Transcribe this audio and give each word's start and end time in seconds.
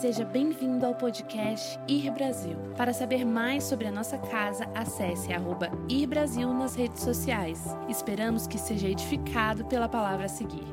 Seja 0.00 0.26
bem-vindo 0.26 0.84
ao 0.84 0.94
podcast 0.94 1.78
Ir 1.88 2.10
Brasil. 2.10 2.54
Para 2.76 2.92
saber 2.92 3.24
mais 3.24 3.64
sobre 3.64 3.86
a 3.86 3.90
nossa 3.90 4.18
casa, 4.18 4.64
acesse 4.74 5.32
arroba 5.32 5.70
Ir 5.88 6.06
Brasil 6.06 6.52
nas 6.52 6.74
redes 6.74 7.02
sociais. 7.02 7.60
Esperamos 7.88 8.46
que 8.46 8.58
seja 8.58 8.90
edificado 8.90 9.64
pela 9.64 9.88
palavra 9.88 10.26
a 10.26 10.28
seguir. 10.28 10.66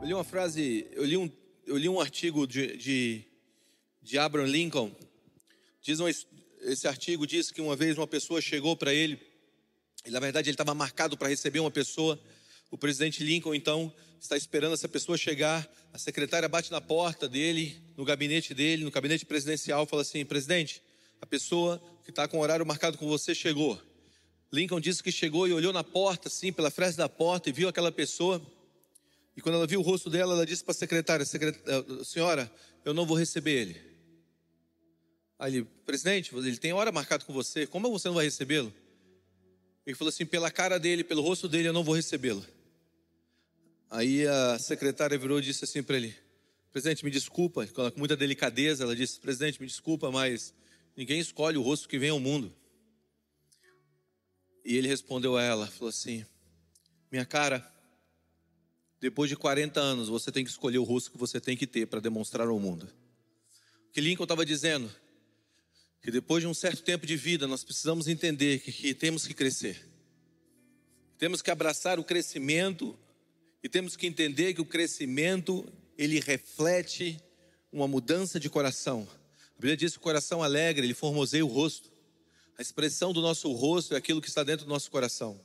Eu 0.00 0.06
li 0.06 0.14
uma 0.14 0.24
frase, 0.24 0.88
eu 0.92 1.04
li 1.04 1.18
um, 1.18 1.30
eu 1.66 1.76
li 1.76 1.90
um 1.90 2.00
artigo 2.00 2.46
de, 2.46 2.74
de, 2.78 3.24
de 4.02 4.16
Abraham 4.16 4.46
Lincoln. 4.46 4.90
Diz 5.82 5.98
esse 6.62 6.88
artigo 6.88 7.26
diz 7.26 7.50
que 7.50 7.60
uma 7.60 7.76
vez 7.76 7.98
uma 7.98 8.06
pessoa 8.06 8.40
chegou 8.40 8.74
para 8.74 8.94
ele, 8.94 9.20
e 10.06 10.10
na 10.10 10.20
verdade 10.20 10.48
ele 10.48 10.54
estava 10.54 10.74
marcado 10.74 11.18
para 11.18 11.28
receber 11.28 11.60
uma 11.60 11.70
pessoa. 11.70 12.18
O 12.70 12.76
presidente 12.76 13.22
Lincoln, 13.22 13.54
então, 13.54 13.92
está 14.20 14.36
esperando 14.36 14.74
essa 14.74 14.88
pessoa 14.88 15.16
chegar. 15.16 15.68
A 15.92 15.98
secretária 15.98 16.48
bate 16.48 16.70
na 16.70 16.80
porta 16.80 17.28
dele, 17.28 17.80
no 17.96 18.04
gabinete 18.04 18.52
dele, 18.52 18.84
no 18.84 18.90
gabinete 18.90 19.24
presidencial, 19.24 19.86
fala 19.86 20.02
assim: 20.02 20.24
presidente, 20.24 20.82
a 21.20 21.26
pessoa 21.26 21.80
que 22.04 22.10
está 22.10 22.26
com 22.28 22.38
o 22.38 22.40
horário 22.40 22.66
marcado 22.66 22.98
com 22.98 23.06
você 23.06 23.34
chegou. 23.34 23.80
Lincoln 24.52 24.80
disse 24.80 25.02
que 25.02 25.10
chegou 25.10 25.48
e 25.48 25.52
olhou 25.52 25.72
na 25.72 25.84
porta, 25.84 26.28
assim, 26.28 26.52
pela 26.52 26.70
fresta 26.70 27.02
da 27.02 27.08
porta, 27.08 27.48
e 27.48 27.52
viu 27.52 27.68
aquela 27.68 27.90
pessoa. 27.90 28.40
E 29.36 29.40
quando 29.40 29.56
ela 29.56 29.66
viu 29.66 29.80
o 29.80 29.82
rosto 29.82 30.08
dela, 30.08 30.34
ela 30.34 30.46
disse 30.46 30.64
para 30.64 30.72
a 30.72 30.74
secretária: 30.74 31.24
eh, 31.24 32.04
Senhora, 32.04 32.50
eu 32.84 32.92
não 32.92 33.06
vou 33.06 33.16
receber 33.16 33.52
ele. 33.52 33.80
Aí 35.38 35.56
ele, 35.56 35.66
presidente, 35.84 36.34
ele 36.34 36.56
tem 36.56 36.72
hora 36.72 36.90
marcada 36.90 37.24
com 37.24 37.32
você, 37.32 37.66
como 37.66 37.90
você 37.90 38.08
não 38.08 38.14
vai 38.14 38.24
recebê-lo? 38.24 38.72
Ele 39.86 39.94
falou 39.94 40.08
assim: 40.08 40.26
pela 40.26 40.50
cara 40.50 40.78
dele, 40.78 41.04
pelo 41.04 41.22
rosto 41.22 41.48
dele, 41.48 41.68
eu 41.68 41.72
não 41.72 41.84
vou 41.84 41.94
recebê-lo. 41.94 42.44
Aí 43.90 44.26
a 44.26 44.58
secretária 44.58 45.16
virou 45.18 45.38
e 45.38 45.42
disse 45.42 45.64
assim 45.64 45.82
para 45.82 45.96
ele: 45.96 46.14
Presidente, 46.72 47.04
me 47.04 47.10
desculpa, 47.10 47.66
com 47.66 47.90
muita 47.96 48.16
delicadeza, 48.16 48.84
ela 48.84 48.94
disse: 48.94 49.18
Presidente, 49.20 49.60
me 49.60 49.66
desculpa, 49.66 50.10
mas 50.10 50.52
ninguém 50.96 51.20
escolhe 51.20 51.56
o 51.56 51.62
rosto 51.62 51.88
que 51.88 51.98
vem 51.98 52.10
ao 52.10 52.20
mundo. 52.20 52.54
E 54.64 54.76
ele 54.76 54.88
respondeu 54.88 55.36
a 55.36 55.42
ela: 55.42 55.66
falou 55.68 55.88
assim, 55.88 56.26
Minha 57.10 57.24
cara, 57.24 57.72
depois 59.00 59.30
de 59.30 59.36
40 59.36 59.78
anos, 59.80 60.08
você 60.08 60.32
tem 60.32 60.44
que 60.44 60.50
escolher 60.50 60.78
o 60.78 60.84
rosto 60.84 61.12
que 61.12 61.18
você 61.18 61.40
tem 61.40 61.56
que 61.56 61.66
ter 61.66 61.86
para 61.86 62.00
demonstrar 62.00 62.48
ao 62.48 62.58
mundo. 62.58 62.92
O 63.88 63.92
que 63.92 64.00
Lincoln 64.00 64.24
estava 64.24 64.44
dizendo? 64.44 64.92
Que 66.02 66.10
depois 66.10 66.42
de 66.42 66.48
um 66.48 66.54
certo 66.54 66.82
tempo 66.82 67.06
de 67.06 67.16
vida, 67.16 67.46
nós 67.46 67.64
precisamos 67.64 68.08
entender 68.08 68.58
que, 68.58 68.72
que 68.72 68.94
temos 68.94 69.26
que 69.26 69.32
crescer. 69.32 69.88
Temos 71.16 71.40
que 71.40 71.50
abraçar 71.50 71.98
o 71.98 72.04
crescimento 72.04 72.98
e 73.66 73.68
temos 73.68 73.96
que 73.96 74.06
entender 74.06 74.54
que 74.54 74.60
o 74.60 74.64
crescimento, 74.64 75.66
ele 75.98 76.20
reflete 76.20 77.20
uma 77.72 77.88
mudança 77.88 78.38
de 78.38 78.48
coração. 78.48 79.08
A 79.40 79.54
Bíblia 79.54 79.76
diz 79.76 79.90
que 79.90 79.98
o 79.98 80.02
coração 80.02 80.40
alegre, 80.40 80.86
ele 80.86 80.94
formoseia 80.94 81.44
o 81.44 81.48
rosto. 81.48 81.90
A 82.56 82.62
expressão 82.62 83.12
do 83.12 83.20
nosso 83.20 83.50
rosto 83.50 83.94
é 83.94 83.96
aquilo 83.96 84.20
que 84.20 84.28
está 84.28 84.44
dentro 84.44 84.66
do 84.66 84.68
nosso 84.68 84.88
coração. 84.88 85.40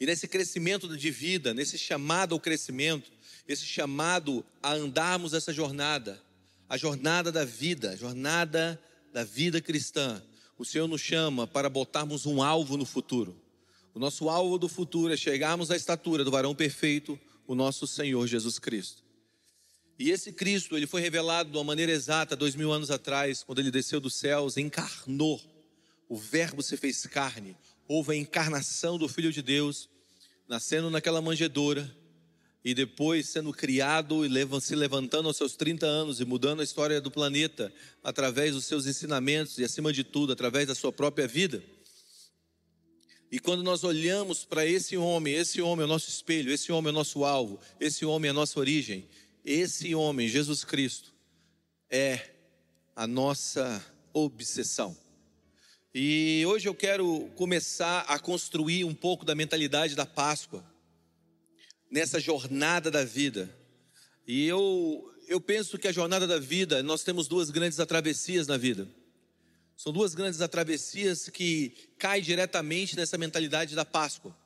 E 0.00 0.06
nesse 0.06 0.26
crescimento 0.26 0.96
de 0.96 1.10
vida, 1.10 1.52
nesse 1.52 1.76
chamado 1.76 2.34
ao 2.34 2.40
crescimento, 2.40 3.12
esse 3.46 3.66
chamado 3.66 4.42
a 4.62 4.72
andarmos 4.72 5.34
essa 5.34 5.52
jornada, 5.52 6.18
a 6.70 6.78
jornada 6.78 7.30
da 7.30 7.44
vida, 7.44 7.90
a 7.90 7.96
jornada 7.96 8.80
da 9.12 9.24
vida 9.24 9.60
cristã, 9.60 10.22
o 10.56 10.64
Senhor 10.64 10.88
nos 10.88 11.02
chama 11.02 11.46
para 11.46 11.68
botarmos 11.68 12.24
um 12.24 12.42
alvo 12.42 12.78
no 12.78 12.86
futuro. 12.86 13.43
O 13.94 14.00
nosso 14.00 14.28
alvo 14.28 14.58
do 14.58 14.68
futuro 14.68 15.14
é 15.14 15.16
chegarmos 15.16 15.70
à 15.70 15.76
estatura 15.76 16.24
do 16.24 16.30
varão 16.30 16.52
perfeito, 16.52 17.18
o 17.46 17.54
nosso 17.54 17.86
Senhor 17.86 18.26
Jesus 18.26 18.58
Cristo. 18.58 19.04
E 19.96 20.10
esse 20.10 20.32
Cristo, 20.32 20.76
ele 20.76 20.88
foi 20.88 21.00
revelado 21.00 21.52
de 21.52 21.56
uma 21.56 21.62
maneira 21.62 21.92
exata 21.92 22.34
dois 22.34 22.56
mil 22.56 22.72
anos 22.72 22.90
atrás, 22.90 23.44
quando 23.44 23.60
ele 23.60 23.70
desceu 23.70 24.00
dos 24.00 24.16
céus, 24.16 24.56
encarnou. 24.56 25.40
O 26.08 26.16
Verbo 26.16 26.60
se 26.60 26.76
fez 26.76 27.06
carne. 27.06 27.56
Houve 27.86 28.12
a 28.12 28.16
encarnação 28.16 28.98
do 28.98 29.08
Filho 29.08 29.32
de 29.32 29.40
Deus, 29.40 29.88
nascendo 30.48 30.90
naquela 30.90 31.22
manjedoura, 31.22 31.88
e 32.64 32.74
depois 32.74 33.28
sendo 33.28 33.52
criado 33.52 34.26
e 34.26 34.60
se 34.60 34.74
levantando 34.74 35.28
aos 35.28 35.36
seus 35.36 35.54
30 35.54 35.86
anos 35.86 36.18
e 36.18 36.24
mudando 36.24 36.60
a 36.60 36.64
história 36.64 37.00
do 37.00 37.10
planeta 37.12 37.72
através 38.02 38.54
dos 38.54 38.64
seus 38.64 38.86
ensinamentos 38.86 39.58
e, 39.58 39.64
acima 39.64 39.92
de 39.92 40.02
tudo, 40.02 40.32
através 40.32 40.66
da 40.66 40.74
sua 40.74 40.90
própria 40.90 41.28
vida. 41.28 41.62
E 43.30 43.38
quando 43.38 43.62
nós 43.62 43.82
olhamos 43.82 44.44
para 44.44 44.64
esse 44.66 44.96
homem, 44.96 45.34
esse 45.34 45.60
homem 45.60 45.82
é 45.82 45.86
o 45.86 45.88
nosso 45.88 46.08
espelho, 46.08 46.52
esse 46.52 46.70
homem 46.70 46.88
é 46.88 46.92
o 46.92 46.94
nosso 46.94 47.24
alvo, 47.24 47.58
esse 47.80 48.04
homem 48.04 48.28
é 48.28 48.30
a 48.30 48.34
nossa 48.34 48.60
origem, 48.60 49.08
esse 49.44 49.94
homem, 49.94 50.28
Jesus 50.28 50.64
Cristo, 50.64 51.12
é 51.90 52.30
a 52.94 53.06
nossa 53.06 53.84
obsessão. 54.12 54.96
E 55.92 56.44
hoje 56.46 56.68
eu 56.68 56.74
quero 56.74 57.30
começar 57.36 58.00
a 58.00 58.18
construir 58.18 58.84
um 58.84 58.94
pouco 58.94 59.24
da 59.24 59.34
mentalidade 59.34 59.94
da 59.94 60.04
Páscoa, 60.04 60.64
nessa 61.90 62.18
jornada 62.18 62.90
da 62.90 63.04
vida. 63.04 63.48
E 64.26 64.46
eu, 64.46 65.08
eu 65.28 65.40
penso 65.40 65.78
que 65.78 65.86
a 65.86 65.92
jornada 65.92 66.26
da 66.26 66.38
vida, 66.38 66.82
nós 66.82 67.04
temos 67.04 67.28
duas 67.28 67.50
grandes 67.50 67.78
travessias 67.86 68.48
na 68.48 68.56
vida. 68.56 68.88
São 69.76 69.92
duas 69.92 70.14
grandes 70.14 70.38
travessias 70.48 71.28
que 71.28 71.74
caem 71.98 72.22
diretamente 72.22 72.96
nessa 72.96 73.18
mentalidade 73.18 73.74
da 73.74 73.84
Páscoa. 73.84 74.36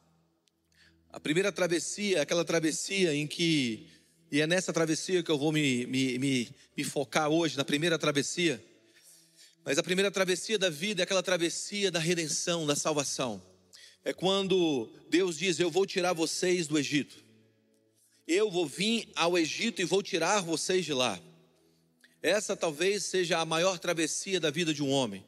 A 1.10 1.20
primeira 1.20 1.52
travessia 1.52 2.18
é 2.18 2.20
aquela 2.20 2.44
travessia 2.44 3.14
em 3.14 3.26
que, 3.26 3.88
e 4.30 4.40
é 4.40 4.46
nessa 4.46 4.72
travessia 4.72 5.22
que 5.22 5.30
eu 5.30 5.38
vou 5.38 5.52
me, 5.52 5.86
me, 5.86 6.18
me, 6.18 6.48
me 6.76 6.84
focar 6.84 7.28
hoje, 7.28 7.56
na 7.56 7.64
primeira 7.64 7.98
travessia. 7.98 8.62
Mas 9.64 9.78
a 9.78 9.82
primeira 9.82 10.10
travessia 10.10 10.58
da 10.58 10.70
vida 10.70 11.02
é 11.02 11.04
aquela 11.04 11.22
travessia 11.22 11.90
da 11.90 11.98
redenção, 11.98 12.66
da 12.66 12.74
salvação. 12.74 13.42
É 14.04 14.12
quando 14.12 14.90
Deus 15.10 15.38
diz: 15.38 15.60
Eu 15.60 15.70
vou 15.70 15.84
tirar 15.84 16.14
vocês 16.14 16.66
do 16.66 16.78
Egito. 16.78 17.22
Eu 18.26 18.50
vou 18.50 18.66
vir 18.66 19.08
ao 19.14 19.36
Egito 19.36 19.82
e 19.82 19.84
vou 19.84 20.02
tirar 20.02 20.40
vocês 20.40 20.84
de 20.84 20.92
lá. 20.92 21.20
Essa 22.22 22.56
talvez 22.56 23.04
seja 23.04 23.38
a 23.38 23.44
maior 23.44 23.78
travessia 23.78 24.40
da 24.40 24.50
vida 24.50 24.74
de 24.74 24.82
um 24.82 24.90
homem. 24.90 25.24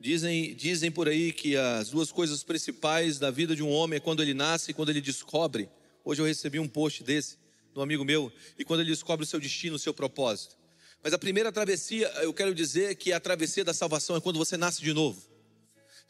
Dizem, 0.00 0.54
dizem 0.54 0.90
por 0.90 1.08
aí 1.08 1.32
que 1.32 1.56
as 1.56 1.90
duas 1.90 2.10
coisas 2.10 2.42
principais 2.42 3.18
da 3.18 3.30
vida 3.30 3.54
de 3.54 3.62
um 3.62 3.70
homem 3.70 3.98
é 3.98 4.00
quando 4.00 4.22
ele 4.22 4.34
nasce 4.34 4.70
e 4.70 4.74
quando 4.74 4.88
ele 4.88 5.00
descobre. 5.00 5.68
Hoje 6.04 6.20
eu 6.20 6.26
recebi 6.26 6.58
um 6.58 6.66
post 6.66 7.04
desse 7.04 7.36
de 7.72 7.78
um 7.78 7.82
amigo 7.82 8.04
meu, 8.04 8.30
e 8.58 8.64
quando 8.64 8.80
ele 8.80 8.90
descobre 8.90 9.24
o 9.24 9.26
seu 9.26 9.40
destino, 9.40 9.76
o 9.76 9.78
seu 9.78 9.94
propósito. 9.94 10.56
Mas 11.02 11.12
a 11.14 11.18
primeira 11.18 11.50
travessia, 11.50 12.06
eu 12.22 12.32
quero 12.32 12.54
dizer 12.54 12.96
que 12.96 13.12
a 13.12 13.18
travessia 13.18 13.64
da 13.64 13.72
salvação 13.72 14.14
é 14.14 14.20
quando 14.20 14.38
você 14.38 14.56
nasce 14.56 14.82
de 14.82 14.92
novo. 14.92 15.22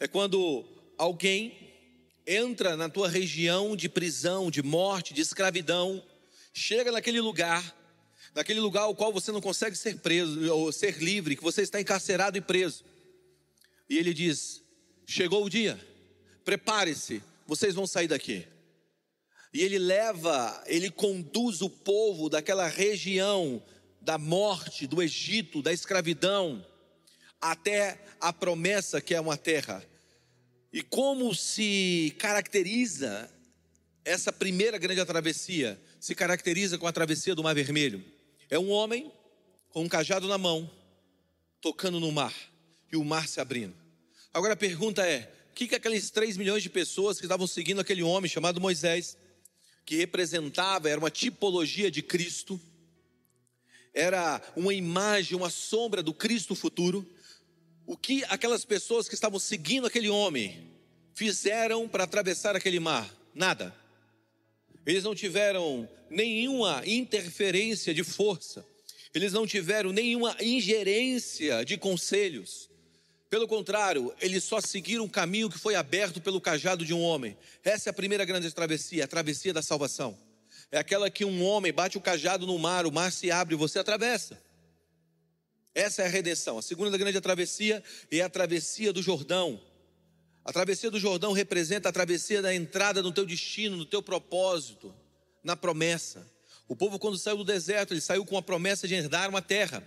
É 0.01 0.09
quando 0.09 0.65
alguém 0.99 1.73
entra 2.27 2.77
na 2.77 2.89
tua 2.89 3.09
região 3.09 3.77
de 3.77 3.89
prisão, 3.89 4.51
de 4.51 4.63
morte, 4.63 5.15
de 5.15 5.21
escravidão, 5.21 6.03
chega 6.53 6.91
naquele 6.91 7.21
lugar 7.21 7.77
naquele 8.35 8.61
lugar 8.61 8.83
ao 8.83 8.95
qual 8.95 9.13
você 9.13 9.31
não 9.31 9.41
consegue 9.41 9.77
ser 9.77 9.99
preso 9.99 10.53
ou 10.53 10.73
ser 10.73 11.03
livre, 11.03 11.37
que 11.37 11.43
você 11.43 11.63
está 11.63 11.81
encarcerado 11.81 12.37
e 12.37 12.41
preso. 12.41 12.85
E 13.89 13.99
ele 13.99 14.15
diz: 14.15 14.63
Chegou 15.07 15.45
o 15.45 15.51
dia, 15.51 15.79
prepare-se, 16.45 17.23
vocês 17.47 17.75
vão 17.75 17.87
sair 17.87 18.09
daqui. 18.09 18.47
E 19.53 19.61
ele 19.61 19.79
leva, 19.79 20.63
ele 20.67 20.91
conduz 20.91 21.61
o 21.61 21.69
povo 21.69 22.31
daquela 22.31 22.67
região 22.67 23.63
da 24.01 24.17
morte, 24.17 24.87
do 24.87 25.03
Egito, 25.03 25.63
da 25.63 25.73
escravidão, 25.73 26.65
até 27.41 28.03
a 28.21 28.33
promessa 28.33 29.01
que 29.01 29.15
é 29.15 29.21
uma 29.21 29.37
terra. 29.37 29.85
E 30.73 30.83
como 30.83 31.35
se 31.35 32.15
caracteriza 32.19 33.31
essa 34.05 34.33
primeira 34.33 34.79
grande 34.79 35.05
travessia? 35.05 35.81
Se 36.01 36.15
caracteriza 36.15 36.79
com 36.79 36.87
a 36.87 36.93
travessia 36.93 37.35
do 37.35 37.43
Mar 37.43 37.55
Vermelho. 37.55 38.03
É 38.53 38.59
um 38.59 38.71
homem 38.71 39.11
com 39.71 39.83
um 39.85 39.89
cajado 39.89 40.29
na 40.29 40.37
mão, 40.37 40.71
tocando 41.59 41.99
no 41.99 42.13
mar, 42.13 42.35
e 42.93 42.99
o 42.99 43.03
mar 43.03 43.27
se 43.27 43.41
abrindo. 43.41 43.75
Agora 44.31 44.53
a 44.53 44.57
pergunta 44.57 45.09
é: 45.09 45.33
o 45.51 45.55
que, 45.55 45.67
que 45.67 45.75
aqueles 45.75 46.11
3 46.11 46.37
milhões 46.37 46.63
de 46.63 46.69
pessoas 46.69 47.17
que 47.17 47.25
estavam 47.25 47.47
seguindo 47.47 47.81
aquele 47.81 48.03
homem 48.03 48.29
chamado 48.29 48.61
Moisés, 48.61 49.17
que 49.87 49.97
representava, 49.97 50.91
era 50.91 51.01
uma 51.01 51.11
tipologia 51.11 51.91
de 51.91 52.03
Cristo, 52.03 52.61
era 53.95 54.39
uma 54.55 54.75
imagem, 54.75 55.35
uma 55.35 55.49
sombra 55.49 56.03
do 56.03 56.13
Cristo 56.13 56.55
futuro, 56.55 57.09
o 57.87 57.97
que 57.97 58.23
aquelas 58.25 58.67
pessoas 58.67 59.09
que 59.09 59.15
estavam 59.15 59.39
seguindo 59.39 59.87
aquele 59.87 60.11
homem 60.11 60.71
fizeram 61.15 61.89
para 61.89 62.05
atravessar 62.05 62.55
aquele 62.55 62.79
mar? 62.79 63.11
Nada. 63.35 63.75
Eles 64.87 65.05
não 65.05 65.15
tiveram 65.15 65.89
nenhuma 66.11 66.83
interferência 66.87 67.95
de 67.95 68.03
força, 68.03 68.65
eles 69.15 69.33
não 69.33 69.47
tiveram 69.47 69.93
nenhuma 69.93 70.37
ingerência 70.41 71.65
de 71.65 71.77
conselhos. 71.77 72.71
Pelo 73.29 73.49
contrário, 73.49 74.15
eles 74.21 74.45
só 74.45 74.61
seguiram 74.61 75.05
o 75.05 75.11
caminho 75.11 75.49
que 75.49 75.59
foi 75.59 75.75
aberto 75.75 76.21
pelo 76.21 76.41
cajado 76.41 76.85
de 76.85 76.93
um 76.93 77.01
homem. 77.01 77.37
Essa 77.65 77.89
é 77.89 77.91
a 77.91 77.95
primeira 77.95 78.25
grande 78.25 78.51
travessia, 78.53 79.05
a 79.05 79.09
travessia 79.09 79.55
da 79.55 79.63
salvação. 79.63 80.19
É 80.71 80.79
aquela 80.79 81.11
que 81.11 81.25
um 81.25 81.43
homem 81.43 81.73
bate 81.73 81.97
o 81.97 82.01
cajado 82.01 82.47
no 82.47 82.59
mar, 82.59 82.87
o 82.87 82.93
mar 82.93 83.11
se 83.11 83.31
abre 83.31 83.55
e 83.55 83.59
você 83.59 83.79
atravessa. 83.79 84.39
Essa 85.75 86.03
é 86.03 86.07
a 86.07 86.09
redenção. 86.09 86.59
A 86.59 86.63
segunda 86.63 86.97
grande 86.99 87.21
travessia 87.21 87.83
é 88.11 88.21
a 88.21 88.29
travessia 88.29 88.93
do 88.93 89.03
Jordão. 89.03 89.61
A 90.45 90.53
travessia 90.53 90.91
do 90.91 90.99
Jordão 90.99 91.33
representa 91.33 91.89
a 91.89 91.93
travessia 91.93 92.43
da 92.43 92.53
entrada 92.53 93.01
no 93.01 93.13
teu 93.13 93.25
destino, 93.25 93.77
no 93.77 93.87
teu 93.87 94.03
propósito, 94.03 94.93
na 95.43 95.57
promessa. 95.57 96.27
O 96.67 96.75
povo, 96.75 96.99
quando 96.99 97.17
saiu 97.17 97.37
do 97.37 97.45
deserto, 97.45 97.95
ele 97.95 98.01
saiu 98.01 98.25
com 98.25 98.37
a 98.37 98.43
promessa 98.43 98.89
de 98.89 98.95
herdar 98.95 99.29
uma 99.29 99.41
terra. 99.41 99.87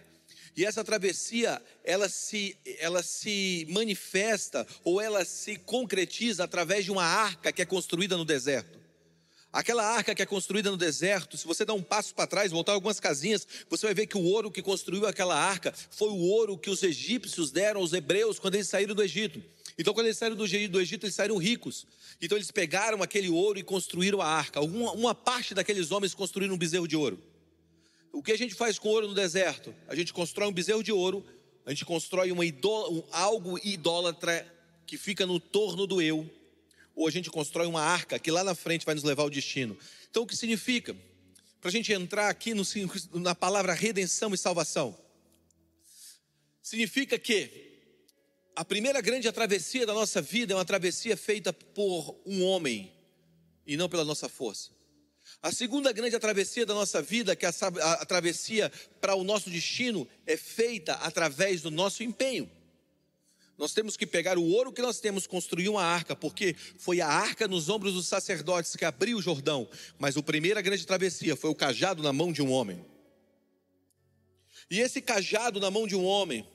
E 0.55 0.63
essa 0.63 0.83
travessia, 0.83 1.61
ela 1.83 2.07
se, 2.07 2.57
ela 2.79 3.03
se 3.03 3.67
manifesta 3.69 4.65
ou 4.85 5.01
ela 5.01 5.25
se 5.25 5.57
concretiza 5.57 6.45
através 6.45 6.85
de 6.85 6.91
uma 6.91 7.03
arca 7.03 7.51
que 7.51 7.61
é 7.61 7.65
construída 7.65 8.15
no 8.15 8.23
deserto. 8.23 8.79
Aquela 9.51 9.85
arca 9.85 10.15
que 10.15 10.21
é 10.21 10.25
construída 10.25 10.71
no 10.71 10.77
deserto, 10.77 11.37
se 11.37 11.47
você 11.47 11.65
dar 11.65 11.73
um 11.73 11.81
passo 11.81 12.13
para 12.13 12.27
trás, 12.27 12.51
voltar 12.51 12.73
algumas 12.73 12.99
casinhas, 12.99 13.47
você 13.69 13.85
vai 13.85 13.93
ver 13.93 14.07
que 14.07 14.17
o 14.17 14.23
ouro 14.23 14.51
que 14.51 14.61
construiu 14.61 15.05
aquela 15.05 15.35
arca 15.35 15.73
foi 15.91 16.09
o 16.09 16.17
ouro 16.17 16.57
que 16.57 16.69
os 16.69 16.83
egípcios 16.83 17.51
deram 17.51 17.81
aos 17.81 17.93
hebreus 17.93 18.39
quando 18.39 18.55
eles 18.55 18.67
saíram 18.67 18.95
do 18.95 19.03
Egito. 19.03 19.41
Então, 19.77 19.93
quando 19.93 20.07
eles 20.07 20.17
saíram 20.17 20.35
do 20.35 20.45
Egito, 20.45 21.05
eles 21.05 21.15
saíram 21.15 21.37
ricos. 21.37 21.85
Então, 22.21 22.37
eles 22.37 22.49
pegaram 22.49 23.03
aquele 23.03 23.29
ouro 23.29 23.59
e 23.59 23.63
construíram 23.63 24.21
a 24.21 24.27
arca. 24.27 24.61
Uma, 24.61 24.91
uma 24.93 25.15
parte 25.15 25.53
daqueles 25.53 25.91
homens 25.91 26.13
construíram 26.13 26.55
um 26.55 26.57
bezerro 26.57 26.87
de 26.87 26.95
ouro. 26.95 27.21
O 28.11 28.23
que 28.23 28.31
a 28.31 28.37
gente 28.37 28.55
faz 28.55 28.79
com 28.79 28.87
ouro 28.87 29.09
no 29.09 29.13
deserto? 29.13 29.75
A 29.87 29.95
gente 29.95 30.13
constrói 30.13 30.47
um 30.47 30.53
bezerro 30.53 30.81
de 30.81 30.93
ouro, 30.93 31.25
a 31.65 31.71
gente 31.71 31.83
constrói 31.83 32.31
uma 32.31 32.45
um, 32.45 33.03
algo 33.11 33.59
idólatra 33.61 34.49
que 34.87 34.97
fica 34.97 35.25
no 35.25 35.37
torno 35.37 35.85
do 35.85 36.01
eu, 36.01 36.29
ou 36.95 37.07
a 37.07 37.11
gente 37.11 37.29
constrói 37.29 37.67
uma 37.67 37.81
arca 37.81 38.17
que 38.17 38.31
lá 38.31 38.41
na 38.41 38.55
frente 38.55 38.85
vai 38.85 38.95
nos 38.95 39.03
levar 39.03 39.23
ao 39.23 39.29
destino. 39.29 39.77
Então, 40.09 40.23
o 40.23 40.27
que 40.27 40.37
significa? 40.37 40.95
Para 41.59 41.67
a 41.67 41.71
gente 41.71 41.91
entrar 41.91 42.29
aqui 42.29 42.53
no, 42.53 42.63
na 43.15 43.35
palavra 43.35 43.73
redenção 43.73 44.33
e 44.33 44.37
salvação, 44.37 44.97
significa 46.61 47.19
que 47.19 47.74
a 48.55 48.63
primeira 48.63 49.01
grande 49.01 49.29
travessia 49.31 49.85
da 49.85 49.93
nossa 49.93 50.21
vida 50.21 50.53
é 50.53 50.55
uma 50.55 50.63
travessia 50.63 51.17
feita 51.17 51.51
por 51.51 52.15
um 52.25 52.43
homem 52.43 52.91
e 53.67 53.75
não 53.75 53.89
pela 53.89 54.05
nossa 54.05 54.29
força. 54.29 54.69
A 55.41 55.51
segunda 55.51 55.91
grande 55.91 56.17
travessia 56.19 56.65
da 56.65 56.73
nossa 56.73 57.01
vida, 57.01 57.35
que 57.35 57.45
é 57.45 57.49
a, 57.49 57.91
a 57.93 58.05
travessia 58.05 58.71
para 59.01 59.15
o 59.15 59.23
nosso 59.23 59.49
destino, 59.49 60.07
é 60.25 60.37
feita 60.37 60.93
através 60.93 61.61
do 61.61 61.71
nosso 61.71 62.03
empenho. 62.03 62.49
Nós 63.57 63.73
temos 63.73 63.97
que 63.97 64.05
pegar 64.05 64.37
o 64.37 64.43
ouro 64.43 64.71
que 64.71 64.81
nós 64.81 64.99
temos, 64.99 65.25
construir 65.25 65.69
uma 65.69 65.83
arca, 65.83 66.15
porque 66.15 66.55
foi 66.77 67.01
a 67.01 67.07
arca 67.07 67.47
nos 67.47 67.69
ombros 67.69 67.93
dos 67.93 68.07
sacerdotes 68.07 68.75
que 68.75 68.85
abriu 68.85 69.17
o 69.17 69.21
Jordão. 69.21 69.67
Mas 69.97 70.15
a 70.15 70.23
primeira 70.23 70.61
grande 70.61 70.85
travessia 70.85 71.35
foi 71.35 71.49
o 71.49 71.55
cajado 71.55 72.03
na 72.03 72.13
mão 72.13 72.31
de 72.31 72.41
um 72.41 72.51
homem. 72.51 72.85
E 74.69 74.79
esse 74.79 75.01
cajado 75.01 75.59
na 75.59 75.71
mão 75.71 75.87
de 75.87 75.95
um 75.95 76.03
homem, 76.03 76.45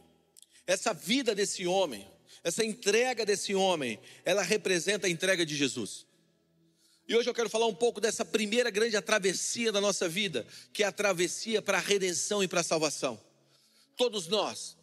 essa 0.72 0.92
vida 0.92 1.34
desse 1.34 1.66
homem, 1.66 2.06
essa 2.42 2.64
entrega 2.64 3.24
desse 3.26 3.54
homem, 3.54 4.00
ela 4.24 4.42
representa 4.42 5.06
a 5.06 5.10
entrega 5.10 5.44
de 5.44 5.56
Jesus. 5.56 6.06
E 7.06 7.16
hoje 7.16 7.28
eu 7.28 7.34
quero 7.34 7.50
falar 7.50 7.66
um 7.66 7.74
pouco 7.74 8.00
dessa 8.00 8.24
primeira 8.24 8.70
grande 8.70 9.00
travessia 9.02 9.72
da 9.72 9.80
nossa 9.80 10.08
vida, 10.08 10.46
que 10.72 10.82
é 10.82 10.86
a 10.86 10.92
travessia 10.92 11.60
para 11.60 11.78
a 11.78 11.80
redenção 11.80 12.42
e 12.42 12.48
para 12.48 12.60
a 12.60 12.64
salvação. 12.64 13.20
Todos 13.96 14.28
nós 14.28 14.76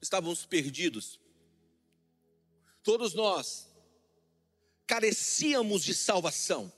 estávamos 0.00 0.44
perdidos, 0.44 1.18
Todos 2.84 3.14
nós 3.14 3.66
carecíamos 4.86 5.82
de 5.82 5.94
salvação. 5.94 6.70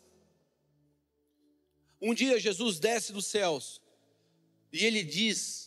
Um 2.00 2.14
dia 2.14 2.38
Jesus 2.38 2.78
desce 2.78 3.12
dos 3.12 3.26
céus 3.26 3.82
e 4.72 4.87
ele 4.87 5.02
diz 5.02 5.65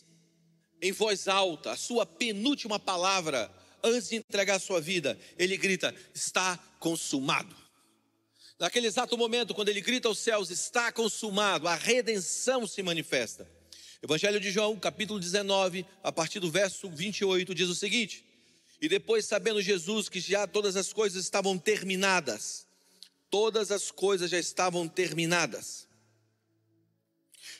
em 0.80 0.92
voz 0.92 1.28
alta, 1.28 1.72
a 1.72 1.76
sua 1.76 2.06
penúltima 2.06 2.78
palavra, 2.78 3.50
antes 3.82 4.08
de 4.08 4.16
entregar 4.16 4.56
a 4.56 4.60
sua 4.60 4.80
vida, 4.80 5.18
ele 5.38 5.56
grita: 5.56 5.94
Está 6.14 6.58
consumado. 6.78 7.54
Naquele 8.58 8.86
exato 8.86 9.16
momento, 9.16 9.54
quando 9.54 9.68
ele 9.68 9.80
grita 9.80 10.08
aos 10.08 10.18
céus: 10.18 10.50
Está 10.50 10.92
consumado, 10.92 11.68
a 11.68 11.74
redenção 11.74 12.66
se 12.66 12.82
manifesta. 12.82 13.50
Evangelho 14.02 14.40
de 14.40 14.50
João, 14.50 14.78
capítulo 14.78 15.20
19, 15.20 15.84
a 16.02 16.10
partir 16.10 16.40
do 16.40 16.50
verso 16.50 16.88
28, 16.88 17.54
diz 17.54 17.68
o 17.68 17.74
seguinte: 17.74 18.24
e 18.80 18.88
depois, 18.88 19.26
sabendo 19.26 19.60
Jesus 19.60 20.08
que 20.08 20.20
já 20.20 20.46
todas 20.46 20.74
as 20.74 20.92
coisas 20.92 21.22
estavam 21.22 21.58
terminadas, 21.58 22.66
todas 23.28 23.70
as 23.70 23.90
coisas 23.90 24.30
já 24.30 24.38
estavam 24.38 24.88
terminadas, 24.88 25.86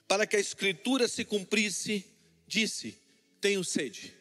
para 0.09 0.27
que 0.27 0.37
a 0.37 0.41
Escritura 0.41 1.07
se 1.07 1.25
cumprisse, 1.25 2.07
disse: 2.47 2.99
Tenho 3.41 3.65
sede. 3.65 4.15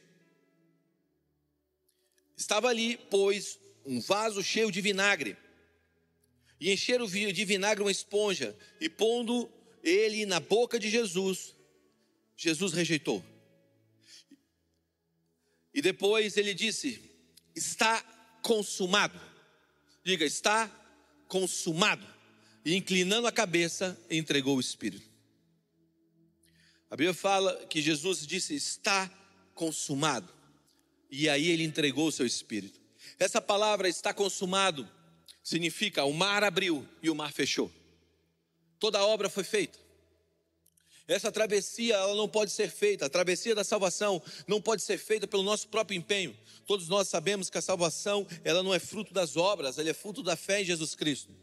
Estava 2.37 2.69
ali, 2.69 2.97
pois, 3.09 3.59
um 3.85 3.99
vaso 3.99 4.41
cheio 4.41 4.71
de 4.71 4.79
vinagre, 4.79 5.35
e 6.59 6.71
encheram 6.71 7.05
de 7.05 7.45
vinagre 7.45 7.83
uma 7.83 7.91
esponja, 7.91 8.57
e 8.79 8.89
pondo 8.89 9.49
ele 9.83 10.25
na 10.25 10.39
boca 10.39 10.79
de 10.79 10.89
Jesus, 10.89 11.55
Jesus 12.35 12.73
rejeitou. 12.73 13.23
E 15.73 15.81
depois 15.81 16.37
ele 16.37 16.53
disse: 16.53 17.01
Está 17.55 18.01
consumado. 18.41 19.19
Diga, 20.03 20.25
está 20.25 20.67
consumado. 21.27 22.05
E 22.65 22.75
inclinando 22.75 23.27
a 23.27 23.31
cabeça, 23.31 23.99
entregou 24.09 24.57
o 24.57 24.61
Espírito. 24.61 25.08
A 26.89 26.95
Bíblia 26.95 27.13
fala 27.13 27.55
que 27.67 27.81
Jesus 27.81 28.25
disse: 28.25 28.55
Está 28.55 29.09
consumado. 29.53 30.33
E 31.11 31.27
aí 31.27 31.49
ele 31.49 31.63
entregou 31.63 32.07
o 32.07 32.11
seu 32.11 32.25
Espírito. 32.25 32.79
Essa 33.17 33.41
palavra 33.41 33.89
está 33.89 34.13
consumado 34.13 34.87
significa 35.49 36.03
o 36.03 36.13
mar 36.13 36.43
abriu 36.43 36.87
e 37.01 37.09
o 37.09 37.15
mar 37.15 37.31
fechou. 37.33 37.71
Toda 38.79 38.99
a 38.99 39.05
obra 39.05 39.29
foi 39.29 39.43
feita. 39.43 39.79
Essa 41.07 41.31
travessia 41.31 41.95
ela 41.95 42.13
não 42.13 42.29
pode 42.29 42.51
ser 42.51 42.69
feita, 42.69 43.07
a 43.07 43.09
travessia 43.09 43.55
da 43.55 43.63
salvação 43.63 44.21
não 44.47 44.61
pode 44.61 44.83
ser 44.83 44.99
feita 44.99 45.25
pelo 45.25 45.41
nosso 45.41 45.67
próprio 45.67 45.97
empenho. 45.97 46.37
Todos 46.67 46.87
nós 46.87 47.07
sabemos 47.07 47.49
que 47.49 47.57
a 47.57 47.63
salvação 47.63 48.27
ela 48.43 48.61
não 48.61 48.75
é 48.75 48.77
fruto 48.77 49.11
das 49.11 49.35
obras, 49.35 49.79
ela 49.79 49.89
é 49.89 49.93
fruto 49.93 50.21
da 50.21 50.35
fé 50.35 50.61
em 50.61 50.65
Jesus 50.65 50.93
Cristo. 50.93 51.33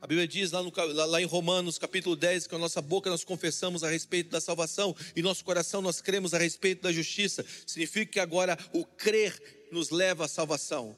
A 0.00 0.06
Bíblia 0.06 0.28
diz 0.28 0.52
lá, 0.52 0.62
no, 0.62 0.72
lá, 1.06 1.20
em 1.20 1.24
Romanos 1.24 1.78
capítulo 1.78 2.14
10 2.14 2.46
que 2.46 2.54
a 2.54 2.58
nossa 2.58 2.80
boca 2.80 3.10
nós 3.10 3.24
confessamos 3.24 3.82
a 3.82 3.88
respeito 3.90 4.30
da 4.30 4.40
salvação 4.40 4.94
e 5.16 5.22
nosso 5.22 5.44
coração 5.44 5.82
nós 5.82 6.00
cremos 6.00 6.34
a 6.34 6.38
respeito 6.38 6.82
da 6.82 6.92
justiça. 6.92 7.44
Significa 7.66 8.12
que 8.12 8.20
agora 8.20 8.56
o 8.72 8.84
crer 8.84 9.68
nos 9.72 9.90
leva 9.90 10.24
à 10.24 10.28
salvação. 10.28 10.96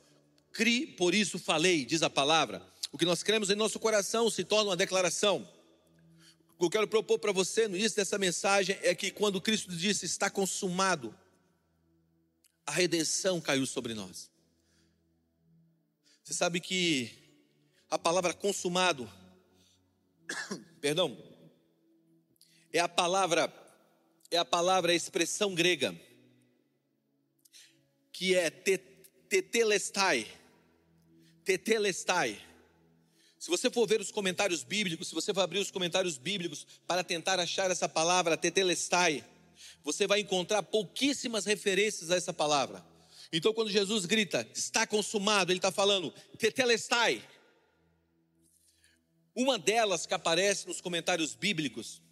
Cri, 0.52 0.86
por 0.86 1.14
isso 1.14 1.38
falei, 1.38 1.84
diz 1.84 2.02
a 2.02 2.10
palavra. 2.10 2.62
O 2.92 2.98
que 2.98 3.04
nós 3.04 3.22
cremos 3.22 3.50
em 3.50 3.54
nosso 3.54 3.78
coração 3.78 4.28
se 4.28 4.44
torna 4.44 4.70
uma 4.70 4.76
declaração 4.76 5.48
que 6.60 6.66
eu 6.66 6.70
quero 6.70 6.86
propor 6.86 7.18
para 7.18 7.32
você 7.32 7.66
no 7.66 7.75
início 7.75 7.96
dessa 7.96 8.18
mensagem 8.18 8.78
é 8.82 8.94
que 8.94 9.10
quando 9.10 9.40
Cristo 9.40 9.75
disse 9.75 10.04
está 10.04 10.28
consumado, 10.28 11.14
a 12.66 12.72
redenção 12.72 13.40
caiu 13.40 13.64
sobre 13.64 13.94
nós. 13.94 14.30
Você 16.22 16.34
sabe 16.34 16.60
que 16.60 17.10
a 17.90 17.99
palavra 17.99 18.32
consumado, 18.32 19.11
perdão, 20.80 21.16
é 22.73 22.78
a 22.78 22.88
palavra, 22.88 23.52
é 24.30 24.37
a 24.37 24.44
palavra, 24.44 24.92
a 24.92 24.94
expressão 24.94 25.54
grega, 25.54 25.99
que 28.12 28.35
é 28.35 28.50
tetelestai, 29.28 30.26
tetelestai 31.44 32.50
se 33.40 33.49
você 33.49 33.70
for 33.70 33.87
ver 33.87 34.02
os 34.02 34.11
comentários 34.11 34.62
bíblicos, 34.62 35.09
se 35.09 35.14
você 35.14 35.32
for 35.32 35.40
abrir 35.40 35.61
os 35.61 35.70
comentários 35.70 36.18
bíblicos 36.18 36.66
para 36.87 37.02
tentar 37.02 37.40
achar 37.40 37.70
essa 37.70 37.88
palavra, 37.88 38.37
tetelestai, 38.37 39.25
você 39.82 40.06
vai 40.06 40.20
encontrar 40.20 40.62
pouquíssimas 40.62 41.47
referências 41.47 42.11
a 42.11 42.16
essa 42.16 42.35
palavra. 42.35 42.85
Então, 43.32 43.54
quando 43.54 43.70
Jesus 43.70 44.04
grita, 44.04 44.47
está 44.54 44.87
consumado, 44.87 45.50
ele 45.50 45.59
está 45.59 45.73
falando, 45.73 46.12
tetelestai. 46.37 47.25
Uma 49.34 49.58
delas 49.58 50.06
que 50.06 50.14
aparece 50.14 50.66
nos 50.66 50.80
comentários 50.80 51.34
bíblicos 51.34 52.02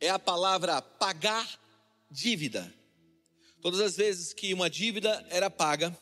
é 0.00 0.08
a 0.08 0.18
palavra 0.18 0.80
pagar 0.80 1.48
dívida. 2.10 2.72
Todas 3.60 3.80
as 3.80 3.96
vezes 3.96 4.32
que 4.32 4.54
uma 4.54 4.70
dívida 4.70 5.26
era 5.30 5.50
paga, 5.50 5.96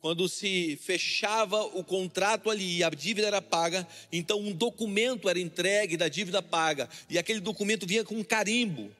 quando 0.00 0.28
se 0.28 0.76
fechava 0.82 1.62
o 1.62 1.84
contrato 1.84 2.48
ali 2.48 2.78
e 2.78 2.84
a 2.84 2.90
dívida 2.90 3.26
era 3.26 3.42
paga, 3.42 3.86
então 4.10 4.40
um 4.40 4.52
documento 4.52 5.28
era 5.28 5.38
entregue 5.38 5.96
da 5.96 6.08
dívida 6.08 6.40
paga, 6.40 6.88
e 7.08 7.18
aquele 7.18 7.40
documento 7.40 7.86
vinha 7.86 8.04
com 8.04 8.14
um 8.14 8.24
carimbo, 8.24 8.94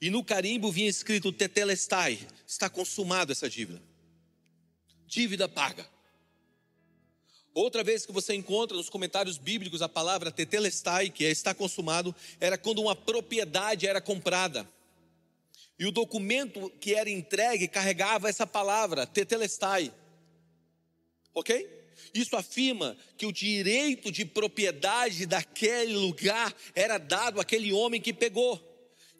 e 0.00 0.10
no 0.10 0.24
carimbo 0.24 0.72
vinha 0.72 0.88
escrito 0.88 1.32
Tetelestai, 1.32 2.18
está 2.46 2.68
consumado 2.68 3.30
essa 3.30 3.48
dívida. 3.48 3.80
Dívida 5.06 5.48
paga. 5.48 5.86
Outra 7.54 7.84
vez 7.84 8.06
que 8.06 8.12
você 8.12 8.34
encontra 8.34 8.76
nos 8.76 8.88
comentários 8.88 9.36
bíblicos 9.36 9.82
a 9.82 9.88
palavra 9.88 10.30
tetelestai, 10.30 11.10
que 11.10 11.24
é 11.24 11.30
está 11.30 11.54
consumado, 11.54 12.14
era 12.40 12.56
quando 12.56 12.80
uma 12.80 12.96
propriedade 12.96 13.86
era 13.86 14.00
comprada. 14.00 14.68
E 15.78 15.86
o 15.86 15.92
documento 15.92 16.70
que 16.80 16.94
era 16.94 17.10
entregue 17.10 17.68
carregava 17.68 18.28
essa 18.28 18.46
palavra, 18.46 19.06
tetelestai. 19.06 19.92
Ok? 21.34 21.68
Isso 22.14 22.36
afirma 22.36 22.96
que 23.16 23.26
o 23.26 23.32
direito 23.32 24.10
de 24.10 24.24
propriedade 24.24 25.26
daquele 25.26 25.94
lugar 25.94 26.54
era 26.74 26.98
dado 26.98 27.40
àquele 27.40 27.72
homem 27.72 28.00
que 28.00 28.12
pegou. 28.12 28.60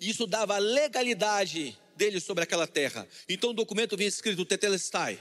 Isso 0.01 0.27
dava 0.27 0.59
legalidade 0.59 1.79
dele 1.97 2.19
sobre 2.21 2.45
aquela 2.45 2.67
terra. 2.67 3.07
Então 3.29 3.51
o 3.51 3.55
documento 3.55 3.97
vinha 3.97 4.09
escrito 4.09 4.45
tetelestai. 4.45 5.19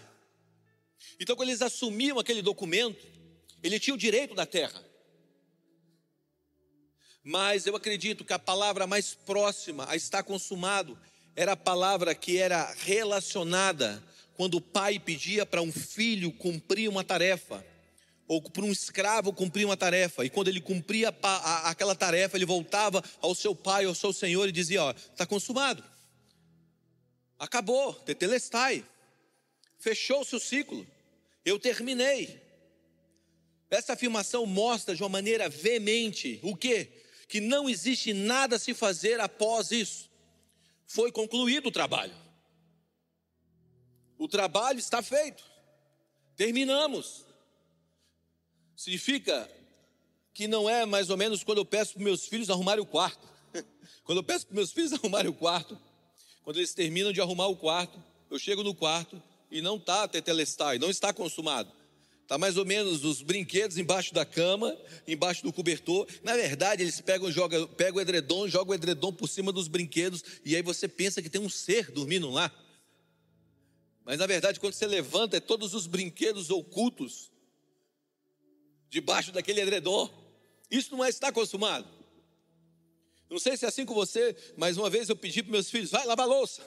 Então, 1.20 1.36
quando 1.36 1.50
eles 1.50 1.62
assumiam 1.62 2.20
aquele 2.20 2.42
documento, 2.42 3.06
ele 3.64 3.80
tinha 3.80 3.94
o 3.94 3.98
direito 3.98 4.34
da 4.34 4.46
terra. 4.46 4.84
Mas 7.24 7.68
eu 7.68 7.76
acredito 7.76 8.26
que 8.26 8.34
a 8.34 8.40
palavra 8.40 8.88
mais 8.88 9.14
próxima 9.14 9.88
a 9.90 9.96
estar 9.96 10.24
consumado 10.24 10.98
era 11.36 11.54
a 11.54 11.58
palavra 11.58 12.16
que 12.16 12.38
era 12.38 12.74
relacionada 12.80 14.04
quando 14.36 14.56
o 14.56 14.62
pai 14.62 14.98
pedia 14.98 15.46
para 15.46 15.62
um 15.62 15.72
filho 15.72 16.32
cumprir 16.32 16.90
uma 16.90 17.04
tarefa, 17.04 17.64
ou 18.28 18.42
para 18.42 18.64
um 18.64 18.72
escravo 18.72 19.34
cumprir 19.34 19.66
uma 19.66 19.78
tarefa, 19.78 20.26
e 20.26 20.30
quando 20.30 20.48
ele 20.48 20.62
cumpria 20.62 21.14
aquela 21.66 21.94
tarefa, 21.94 22.38
ele 22.38 22.46
voltava 22.46 23.04
ao 23.20 23.36
seu 23.36 23.54
pai, 23.54 23.86
ao 23.86 23.94
seu 23.94 24.12
senhor 24.12 24.50
e 24.50 24.52
dizia: 24.52 24.84
Ó, 24.84 24.92
está 24.92 25.26
consumado, 25.26 25.84
acabou, 27.38 27.94
tetelestai, 27.94 28.84
fechou-se 29.82 30.34
o 30.36 30.40
ciclo. 30.40 30.88
Eu 31.44 31.60
terminei. 31.60 32.40
Essa 33.70 33.94
afirmação 33.94 34.46
mostra 34.46 34.96
de 34.96 35.02
uma 35.02 35.10
maneira 35.10 35.50
veemente 35.50 36.40
o 36.44 36.56
que? 36.56 36.86
Que 37.28 37.40
não 37.42 37.70
existe 37.70 38.14
nada 38.14 38.58
a 38.58 38.60
se 38.60 38.74
fazer 38.74 39.20
após 39.20 39.72
isso. 39.72 40.10
Foi 40.86 41.12
concluído 41.12 41.68
o 41.68 41.72
trabalho. 41.72 42.16
O 44.18 44.28
trabalho 44.28 44.78
está 44.78 45.02
feito. 45.02 45.44
Terminamos. 46.36 47.26
Significa 48.76 49.50
que 50.34 50.48
não 50.48 50.70
é 50.70 50.86
mais 50.86 51.10
ou 51.10 51.18
menos 51.18 51.44
quando 51.44 51.60
eu 51.60 51.66
peço 51.66 51.94
para 51.94 52.04
meus 52.04 52.28
filhos 52.28 52.50
arrumarem 52.50 52.84
o 52.84 52.86
quarto. 52.86 53.28
quando 54.04 54.20
eu 54.20 54.24
peço 54.24 54.46
para 54.46 54.56
meus 54.56 54.72
filhos 54.72 54.94
arrumarem 54.94 55.32
o 55.32 55.34
quarto, 55.34 55.80
quando 56.44 56.58
eles 56.58 56.74
terminam 56.74 57.12
de 57.12 57.22
arrumar 57.22 57.48
o 57.48 57.56
quarto, 57.56 58.04
eu 58.30 58.38
chego 58.38 58.64
no 58.64 58.76
quarto, 58.76 59.22
e 59.52 59.62
não 59.62 59.76
está 59.76 60.08
tetelestai, 60.08 60.80
não 60.80 60.90
está 60.90 61.14
consumado. 61.14 61.72
Está 62.32 62.38
mais 62.38 62.56
ou 62.56 62.64
menos 62.64 63.04
os 63.04 63.22
brinquedos 63.22 63.78
embaixo 63.78 64.14
da 64.14 64.24
cama, 64.24 64.78
embaixo 65.06 65.44
do 65.44 65.52
cobertor. 65.52 66.08
Na 66.24 66.34
verdade, 66.34 66.82
eles 66.82 67.02
pegam, 67.02 67.30
jogam, 67.30 67.68
pegam 67.68 67.98
o 67.98 68.02
edredom, 68.02 68.48
jogam 68.48 68.72
o 68.72 68.74
edredom 68.74 69.12
por 69.12 69.28
cima 69.28 69.52
dos 69.52 69.68
brinquedos, 69.68 70.24
e 70.46 70.56
aí 70.56 70.62
você 70.62 70.88
pensa 70.88 71.22
que 71.22 71.30
tem 71.30 71.42
um 71.42 71.50
ser 71.50 71.92
dormindo 71.92 72.30
lá. 72.30 72.50
Mas 74.06 74.18
na 74.18 74.26
verdade, 74.26 74.62
quando 74.62 74.74
você 74.74 74.88
levanta, 74.88 75.36
é 75.36 75.40
todos 75.42 75.74
os 75.74 75.88
brinquedos 75.88 76.50
ocultos 76.50 77.30
debaixo 78.90 79.32
daquele 79.32 79.60
edredom. 79.60 80.10
Isso 80.70 80.96
não 80.96 81.04
é 81.04 81.10
estar 81.10 81.34
consumado. 81.34 81.88
Não 83.30 83.40
sei 83.40 83.58
se 83.58 83.66
é 83.66 83.68
assim 83.68 83.86
com 83.86 83.94
você, 83.94 84.36
mas 84.58 84.78
uma 84.78 84.90
vez 84.90 85.10
eu 85.10 85.16
pedi 85.16 85.44
para 85.44 85.52
meus 85.52 85.70
filhos: 85.70 85.92
vai 85.92 86.06
lavar 86.06 86.28
louça. 86.28 86.62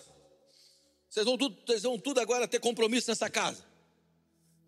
Vocês 1.15 1.27
vão 1.27 1.39
tudo, 1.39 1.57
vocês 1.65 1.83
vão 1.85 1.97
tudo 1.97 2.19
agora 2.19 2.49
ter 2.49 2.59
compromisso 2.59 3.09
nessa 3.09 3.31
casa. 3.31 3.65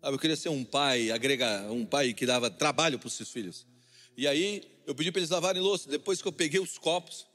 Eu 0.01 0.17
queria 0.17 0.37
ser 0.37 0.47
um 0.47 0.63
pai, 0.63 1.11
agrega, 1.11 1.69
um 1.69 1.85
pai 1.85 2.13
que 2.13 2.25
dava 2.25 2.49
trabalho 2.49 2.97
para 2.97 3.07
os 3.07 3.13
seus 3.15 3.29
filhos. 3.29 3.67
E 4.15 4.25
aí 4.25 4.63
eu 4.85 4.95
pedi 4.95 5.11
para 5.11 5.19
eles 5.19 5.29
lavarem 5.29 5.61
louça. 5.61 5.89
Depois 5.89 6.21
que 6.21 6.27
eu 6.29 6.31
peguei 6.31 6.61
os 6.61 6.77
copos, 6.77 7.27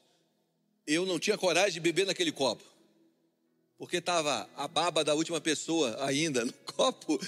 eu 0.87 1.04
não 1.04 1.19
tinha 1.19 1.37
coragem 1.37 1.75
de 1.75 1.81
beber 1.81 2.07
naquele 2.07 2.33
copo. 2.33 2.64
Porque 3.76 3.99
estava 3.99 4.49
a 4.57 4.66
baba 4.66 5.04
da 5.04 5.12
última 5.12 5.42
pessoa 5.42 6.02
ainda 6.07 6.47
no 6.47 6.52
copo 6.64 7.19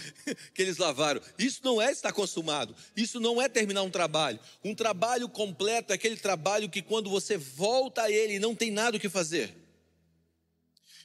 que 0.55 0.63
eles 0.63 0.79
lavaram. 0.79 1.21
Isso 1.39 1.61
não 1.63 1.83
é 1.83 1.93
estar 1.93 2.15
consumado. 2.15 2.75
Isso 2.97 3.21
não 3.21 3.43
é 3.43 3.47
terminar 3.47 3.83
um 3.83 3.91
trabalho. 3.91 4.41
Um 4.65 4.75
trabalho 4.75 5.29
completo 5.29 5.93
é 5.93 5.97
aquele 5.97 6.17
trabalho 6.17 6.71
que 6.71 6.81
quando 6.81 7.11
você 7.11 7.37
volta 7.37 8.05
a 8.05 8.11
ele 8.11 8.39
não 8.39 8.55
tem 8.55 8.71
nada 8.71 8.97
o 8.97 9.01
que 9.01 9.11
fazer. 9.11 9.64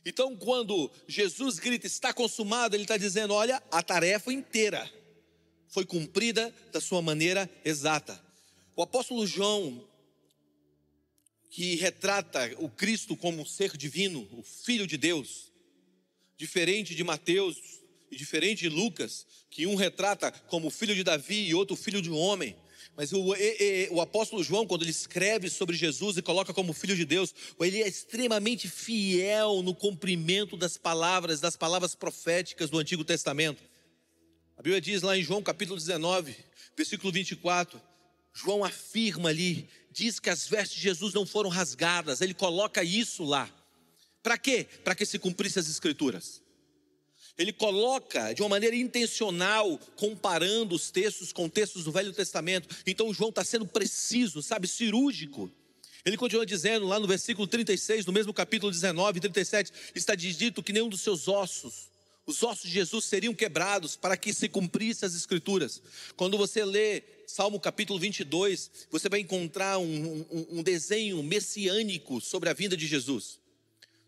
Então, 0.06 0.36
quando 0.36 0.92
Jesus 1.08 1.60
grita, 1.60 1.88
está 1.88 2.14
consumado, 2.14 2.76
ele 2.76 2.84
está 2.84 2.98
dizendo: 2.98 3.34
olha, 3.34 3.62
a 3.72 3.84
tarefa 3.84 4.32
inteira 4.32 4.90
foi 5.68 5.86
cumprida 5.86 6.54
da 6.72 6.82
sua 6.82 7.02
maneira 7.02 7.50
exata. 7.64 8.20
O 8.76 8.82
apóstolo 8.82 9.28
João, 9.28 9.88
que 11.50 11.76
retrata 11.76 12.52
o 12.58 12.70
Cristo 12.70 13.16
como 13.16 13.42
um 13.42 13.46
ser 13.46 13.76
divino, 13.76 14.28
o 14.32 14.44
Filho 14.44 14.88
de 14.88 14.98
Deus, 14.98 15.52
diferente 16.38 16.96
de 16.96 17.04
Mateus 17.04 17.58
e 18.10 18.16
diferente 18.16 18.62
de 18.62 18.70
Lucas, 18.70 19.28
que 19.50 19.68
um 19.68 19.76
retrata 19.76 20.32
como 20.32 20.70
filho 20.70 20.96
de 20.96 21.04
Davi 21.04 21.48
e 21.48 21.54
outro 21.54 21.76
filho 21.76 22.02
de 22.02 22.10
um 22.10 22.18
homem. 22.18 22.56
Mas 22.96 23.14
o, 23.14 23.34
o, 23.92 24.02
apóstolo 24.02 24.44
João, 24.44 24.68
quando 24.68 24.82
ele 24.82 24.92
escreve 24.92 25.50
sobre 25.50 25.76
Jesus 25.76 26.18
e 26.18 26.22
coloca 26.22 26.54
como 26.54 26.74
filho 26.74 26.96
de 26.96 27.06
Deus, 27.06 27.34
ele 27.62 27.82
é 27.82 27.88
extremamente 27.88 28.68
fiel 28.68 29.64
no 29.64 29.74
cumprimento 29.74 30.58
das 30.58 30.78
palavras, 30.78 31.40
das 31.40 31.56
palavras 31.56 31.96
proféticas 31.96 32.70
do 32.70 32.78
Antigo 32.78 33.06
Testamento. 33.06 33.64
A 34.58 34.62
Bíblia 34.62 34.82
diz 34.82 35.02
lá 35.02 35.18
em 35.18 35.24
João 35.24 35.42
capítulo 35.42 35.80
19, 35.80 36.36
versículo 36.76 37.14
24, 37.14 37.82
João 38.34 38.66
afirma 38.66 39.30
ali, 39.30 39.70
diz 39.92 40.20
que 40.20 40.30
as 40.30 40.48
vestes 40.48 40.76
de 40.76 40.84
Jesus 40.84 41.14
não 41.14 41.26
foram 41.26 41.50
rasgadas, 41.50 42.20
ele 42.20 42.34
coloca 42.34 42.84
isso 42.84 43.24
lá. 43.24 43.50
Para 44.22 44.38
quê? 44.38 44.68
Para 44.84 44.94
que 44.94 45.06
se 45.06 45.18
cumprisse 45.18 45.58
as 45.58 45.70
escrituras 45.70 46.42
ele 47.40 47.54
coloca 47.54 48.34
de 48.34 48.42
uma 48.42 48.50
maneira 48.50 48.76
intencional, 48.76 49.80
comparando 49.96 50.76
os 50.76 50.92
textos 50.92 51.32
com 51.32 51.48
textos 51.48 51.86
do 51.86 51.92
Velho 51.92 52.12
Testamento. 52.12 52.68
Então 52.86 53.14
João 53.14 53.30
está 53.30 53.46
sendo 53.46 53.66
preciso, 53.66 54.42
sabe, 54.42 54.68
cirúrgico. 54.68 55.50
Ele 56.04 56.18
continua 56.18 56.46
dizendo 56.46 56.86
lá 56.86 57.00
no 57.00 57.08
versículo 57.08 57.48
36, 57.48 58.06
no 58.06 58.12
mesmo 58.12 58.34
capítulo 58.34 58.70
19 58.70 59.18
e 59.18 59.22
37, 59.22 59.72
está 59.96 60.16
dito 60.16 60.62
que 60.62 60.74
nenhum 60.74 60.90
dos 60.90 61.00
seus 61.00 61.30
ossos, 61.30 61.88
os 62.26 62.44
ossos 62.44 62.64
de 62.64 62.72
Jesus 62.72 63.06
seriam 63.06 63.34
quebrados 63.34 63.96
para 63.96 64.18
que 64.18 64.34
se 64.34 64.50
cumprisse 64.50 65.06
as 65.06 65.16
escrituras. 65.16 65.82
Quando 66.18 66.38
você 66.38 66.66
lê 66.66 67.04
Salmo 67.26 67.58
capítulo 67.58 67.98
22, 68.00 68.70
você 68.92 69.08
vai 69.08 69.22
encontrar 69.22 69.78
um, 69.78 70.26
um, 70.30 70.60
um 70.60 70.64
desenho 70.64 71.24
messiânico 71.24 72.20
sobre 72.20 72.50
a 72.50 72.54
vinda 72.54 72.76
de 72.76 72.86
Jesus 72.86 73.39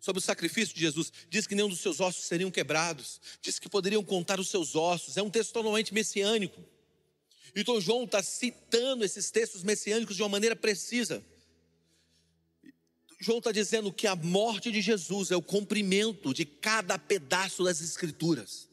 sobre 0.01 0.19
o 0.19 0.21
sacrifício 0.21 0.73
de 0.73 0.81
Jesus, 0.81 1.13
diz 1.29 1.45
que 1.45 1.53
nenhum 1.53 1.69
dos 1.69 1.79
seus 1.79 1.99
ossos 1.99 2.25
seriam 2.25 2.49
quebrados, 2.49 3.21
diz 3.41 3.59
que 3.59 3.69
poderiam 3.69 4.03
contar 4.03 4.39
os 4.39 4.49
seus 4.49 4.75
ossos, 4.75 5.15
é 5.15 5.21
um 5.21 5.29
texto 5.29 5.53
totalmente 5.53 5.93
messiânico. 5.93 6.61
Então 7.55 7.79
João 7.79 8.05
está 8.05 8.23
citando 8.23 9.05
esses 9.05 9.29
textos 9.29 9.61
messiânicos 9.61 10.15
de 10.15 10.23
uma 10.23 10.29
maneira 10.29 10.55
precisa. 10.55 11.23
João 13.19 13.37
está 13.37 13.51
dizendo 13.51 13.93
que 13.93 14.07
a 14.07 14.15
morte 14.15 14.71
de 14.71 14.81
Jesus 14.81 15.29
é 15.29 15.35
o 15.35 15.41
cumprimento 15.41 16.33
de 16.33 16.43
cada 16.43 16.97
pedaço 16.97 17.63
das 17.63 17.79
Escrituras. 17.79 18.67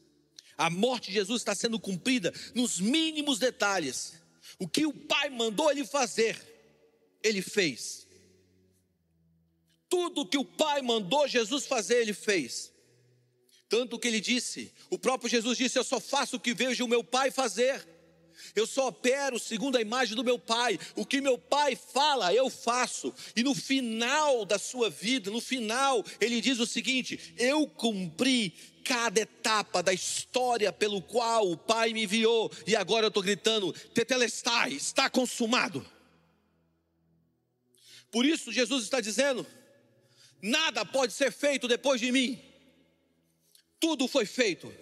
A 0.57 0.69
morte 0.69 1.07
de 1.07 1.13
Jesus 1.13 1.41
está 1.41 1.53
sendo 1.53 1.79
cumprida 1.79 2.33
nos 2.55 2.79
mínimos 2.79 3.37
detalhes. 3.37 4.15
O 4.57 4.67
que 4.67 4.87
o 4.87 4.93
Pai 4.93 5.29
mandou 5.29 5.69
ele 5.69 5.85
fazer, 5.85 6.37
ele 7.21 7.43
fez. 7.43 8.08
Tudo 9.89 10.25
que 10.25 10.37
o 10.37 10.45
Pai 10.45 10.81
mandou 10.81 11.27
Jesus 11.27 11.65
fazer, 11.65 12.01
ele 12.01 12.13
fez. 12.13 12.71
Tanto 13.67 13.99
que 13.99 14.07
ele 14.07 14.21
disse, 14.21 14.71
o 14.89 14.97
próprio 14.97 15.29
Jesus 15.29 15.57
disse: 15.57 15.77
Eu 15.77 15.83
só 15.83 15.99
faço 15.99 16.37
o 16.37 16.39
que 16.39 16.53
vejo 16.53 16.85
o 16.85 16.87
meu 16.87 17.03
Pai 17.03 17.31
fazer. 17.31 17.87
Eu 18.55 18.65
só 18.65 18.87
opero 18.87 19.37
segundo 19.37 19.77
a 19.77 19.81
imagem 19.81 20.15
do 20.15 20.23
meu 20.23 20.39
Pai. 20.39 20.79
O 20.95 21.05
que 21.05 21.21
meu 21.21 21.37
Pai 21.37 21.75
fala, 21.75 22.33
eu 22.33 22.49
faço. 22.49 23.13
E 23.35 23.43
no 23.43 23.53
final 23.53 24.45
da 24.45 24.57
sua 24.57 24.89
vida, 24.89 25.29
no 25.29 25.41
final, 25.41 26.03
ele 26.19 26.41
diz 26.41 26.59
o 26.59 26.65
seguinte: 26.65 27.33
Eu 27.37 27.67
cumpri 27.67 28.53
cada 28.83 29.21
etapa 29.21 29.83
da 29.83 29.93
história 29.93 30.73
pelo 30.73 31.01
qual 31.01 31.51
o 31.51 31.57
Pai 31.57 31.93
me 31.93 32.03
enviou. 32.03 32.51
E 32.65 32.75
agora 32.75 33.05
eu 33.05 33.09
estou 33.09 33.23
gritando: 33.23 33.73
Tetelestai, 33.93 34.73
está 34.73 35.09
consumado. 35.09 35.85
Por 38.11 38.25
isso, 38.25 38.51
Jesus 38.51 38.83
está 38.83 38.99
dizendo: 38.99 39.45
Nada 40.41 40.85
pode 40.85 41.13
ser 41.13 41.31
feito 41.31 41.67
depois 41.67 41.99
de 41.99 42.11
mim. 42.11 42.41
Tudo 43.79 44.07
foi 44.07 44.25
feito. 44.25 44.73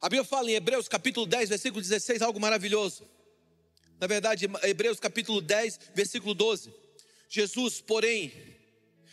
A 0.00 0.08
Bíblia 0.08 0.24
fala 0.24 0.50
em 0.50 0.54
Hebreus 0.54 0.88
capítulo 0.88 1.26
10, 1.26 1.48
versículo 1.48 1.82
16, 1.82 2.22
algo 2.22 2.38
maravilhoso. 2.38 3.08
Na 3.98 4.06
verdade, 4.06 4.46
Hebreus 4.62 5.00
capítulo 5.00 5.40
10, 5.40 5.80
versículo 5.94 6.34
12. 6.34 6.72
Jesus, 7.28 7.80
porém, 7.80 8.32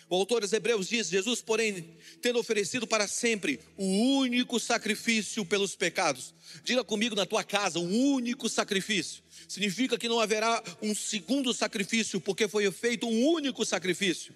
O 0.10 0.16
autor 0.16 0.42
dos 0.42 0.54
Hebreus 0.54 0.88
diz: 0.88 1.10
Jesus, 1.10 1.42
porém, 1.42 1.98
tendo 2.22 2.40
oferecido 2.40 2.86
para 2.86 3.08
sempre 3.08 3.60
o 3.76 3.86
único 4.18 4.60
sacrifício 4.60 5.44
pelos 5.46 5.76
pecados. 5.76 6.34
Diga 6.64 6.84
comigo 6.84 7.16
na 7.16 7.26
tua 7.26 7.44
casa: 7.44 7.80
um 7.80 8.14
único 8.14 8.48
sacrifício. 8.48 9.24
Significa 9.48 9.98
que 9.98 10.08
não 10.08 10.20
haverá 10.20 10.64
um 10.82 10.94
segundo 10.94 11.54
sacrifício, 11.54 12.22
porque 12.22 12.48
foi 12.48 12.70
feito 12.72 13.08
um 13.08 13.28
único 13.28 13.66
sacrifício. 13.66 14.34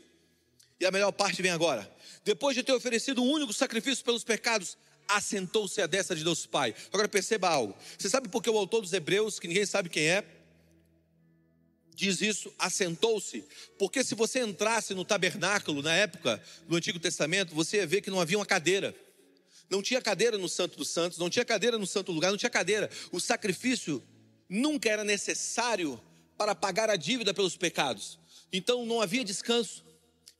E 0.79 0.85
a 0.85 0.91
melhor 0.91 1.11
parte 1.11 1.41
vem 1.41 1.51
agora. 1.51 1.89
Depois 2.23 2.55
de 2.55 2.63
ter 2.63 2.73
oferecido 2.73 3.21
um 3.21 3.29
único 3.29 3.53
sacrifício 3.53 4.03
pelos 4.03 4.23
pecados, 4.23 4.77
assentou-se 5.07 5.81
à 5.81 5.87
destra 5.87 6.15
de 6.15 6.23
Deus 6.23 6.45
Pai. 6.45 6.73
Agora 6.91 7.07
perceba 7.07 7.49
algo. 7.49 7.75
Você 7.97 8.09
sabe 8.09 8.29
por 8.29 8.41
que 8.41 8.49
o 8.49 8.57
autor 8.57 8.81
dos 8.81 8.93
Hebreus, 8.93 9.39
que 9.39 9.47
ninguém 9.47 9.65
sabe 9.65 9.89
quem 9.89 10.07
é, 10.07 10.23
diz 11.99 12.21
isso, 12.21 12.53
assentou-se? 12.57 13.43
Porque 13.77 14.03
se 14.03 14.15
você 14.15 14.39
entrasse 14.39 14.93
no 14.93 15.03
tabernáculo 15.03 15.81
na 15.81 15.93
época 15.93 16.41
do 16.67 16.75
Antigo 16.75 16.97
Testamento, 16.97 17.53
você 17.53 17.77
ia 17.77 17.87
ver 17.87 18.01
que 18.01 18.09
não 18.09 18.21
havia 18.21 18.37
uma 18.37 18.45
cadeira. 18.45 18.95
Não 19.69 19.81
tinha 19.81 20.01
cadeira 20.01 20.37
no 20.37 20.47
Santo 20.47 20.77
dos 20.77 20.89
Santos, 20.89 21.17
não 21.17 21.29
tinha 21.29 21.43
cadeira 21.43 21.77
no 21.77 21.85
Santo 21.85 22.11
Lugar, 22.11 22.31
não 22.31 22.37
tinha 22.37 22.49
cadeira. 22.49 22.89
O 23.11 23.19
sacrifício 23.19 24.01
nunca 24.47 24.89
era 24.89 25.03
necessário 25.03 26.01
para 26.37 26.55
pagar 26.55 26.89
a 26.89 26.95
dívida 26.95 27.33
pelos 27.33 27.57
pecados. 27.57 28.17
Então 28.51 28.85
não 28.85 29.01
havia 29.01 29.23
descanso. 29.23 29.83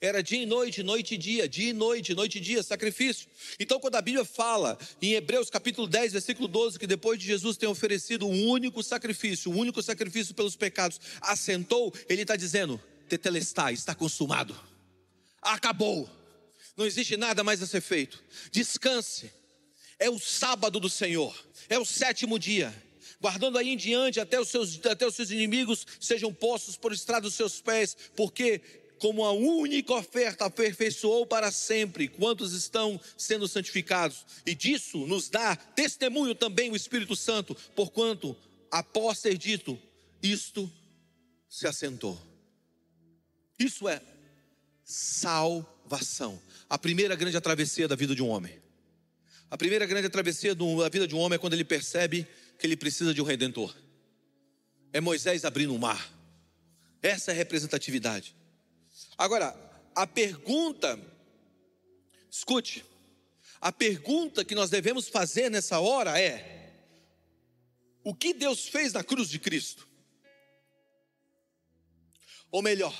Era 0.01 0.23
dia 0.23 0.43
e 0.43 0.45
noite, 0.45 0.81
noite 0.81 1.15
e 1.15 1.17
dia, 1.17 1.47
dia 1.47 1.71
e 1.71 1.73
noite, 1.73 2.15
noite 2.15 2.37
e 2.37 2.41
dia, 2.41 2.63
sacrifício. 2.63 3.27
Então, 3.59 3.81
quando 3.81 3.95
a 3.95 4.01
Bíblia 4.01 4.23
fala 4.23 4.79
em 5.01 5.13
Hebreus 5.13 5.49
capítulo 5.49 5.87
10, 5.87 6.13
versículo 6.13 6.47
12, 6.47 6.79
que 6.79 6.87
depois 6.87 7.19
de 7.19 7.25
Jesus 7.25 7.57
ter 7.57 7.67
oferecido 7.67 8.25
um 8.25 8.47
único 8.47 8.81
sacrifício, 8.81 9.51
um 9.51 9.57
único 9.57 9.83
sacrifício 9.83 10.33
pelos 10.33 10.55
pecados, 10.55 11.01
assentou, 11.19 11.93
ele 12.07 12.21
está 12.21 12.37
dizendo: 12.37 12.81
Tetelestai, 13.09 13.73
está 13.73 13.93
consumado, 13.93 14.57
acabou, 15.41 16.09
não 16.77 16.85
existe 16.85 17.17
nada 17.17 17.43
mais 17.43 17.61
a 17.61 17.67
ser 17.67 17.81
feito, 17.81 18.23
descanse, 18.53 19.29
é 19.99 20.09
o 20.09 20.17
sábado 20.17 20.79
do 20.79 20.89
Senhor, 20.89 21.35
é 21.67 21.77
o 21.77 21.83
sétimo 21.83 22.39
dia. 22.39 22.73
Guardando 23.21 23.57
aí 23.57 23.67
em 23.67 23.75
diante 23.75 24.17
até 24.17 24.39
os 24.39 24.47
seus, 24.47 24.79
até 24.85 25.05
os 25.05 25.13
seus 25.13 25.29
inimigos 25.29 25.85
sejam 25.99 26.33
postos 26.33 26.77
por 26.77 26.93
estrada 26.93 27.23
dos 27.23 27.33
seus 27.33 27.59
pés, 27.59 27.97
porque 28.15 28.61
como 28.99 29.23
a 29.23 29.31
única 29.31 29.93
oferta 29.93 30.45
aperfeiçoou 30.45 31.25
para 31.25 31.51
sempre 31.51 32.07
quantos 32.07 32.53
estão 32.53 32.99
sendo 33.17 33.47
santificados. 33.47 34.25
E 34.45 34.53
disso 34.53 35.07
nos 35.07 35.29
dá 35.29 35.55
testemunho 35.55 36.35
também 36.35 36.69
o 36.69 36.75
Espírito 36.75 37.15
Santo, 37.15 37.55
porquanto, 37.75 38.35
após 38.69 39.19
ser 39.19 39.37
dito, 39.37 39.79
isto 40.21 40.71
se 41.49 41.65
assentou. 41.65 42.19
Isso 43.57 43.87
é 43.89 44.01
salvação. 44.83 46.39
A 46.69 46.77
primeira 46.77 47.15
grande 47.15 47.39
travessia 47.41 47.87
da 47.87 47.95
vida 47.95 48.13
de 48.13 48.21
um 48.21 48.27
homem. 48.27 48.59
A 49.49 49.57
primeira 49.57 49.85
grande 49.85 50.09
travessia 50.09 50.53
da 50.53 50.89
vida 50.89 51.07
de 51.07 51.15
um 51.15 51.19
homem 51.19 51.35
é 51.35 51.39
quando 51.39 51.53
ele 51.53 51.63
percebe 51.63 52.27
que 52.57 52.67
ele 52.67 52.77
precisa 52.77 53.13
de 53.13 53.21
um 53.21 53.25
redentor. 53.25 53.75
É 54.93 55.01
Moisés 55.01 55.43
abrindo 55.43 55.73
o 55.73 55.79
mar. 55.79 56.13
Essa 57.01 57.31
é 57.31 57.33
a 57.33 57.37
representatividade. 57.37 58.35
Agora, 59.17 59.55
a 59.95 60.07
pergunta, 60.07 60.99
escute, 62.29 62.85
a 63.59 63.71
pergunta 63.71 64.45
que 64.45 64.55
nós 64.55 64.69
devemos 64.69 65.07
fazer 65.07 65.49
nessa 65.49 65.79
hora 65.79 66.19
é: 66.19 66.73
o 68.03 68.13
que 68.15 68.33
Deus 68.33 68.67
fez 68.67 68.93
na 68.93 69.03
cruz 69.03 69.29
de 69.29 69.39
Cristo? 69.39 69.87
Ou 72.51 72.61
melhor, 72.61 72.95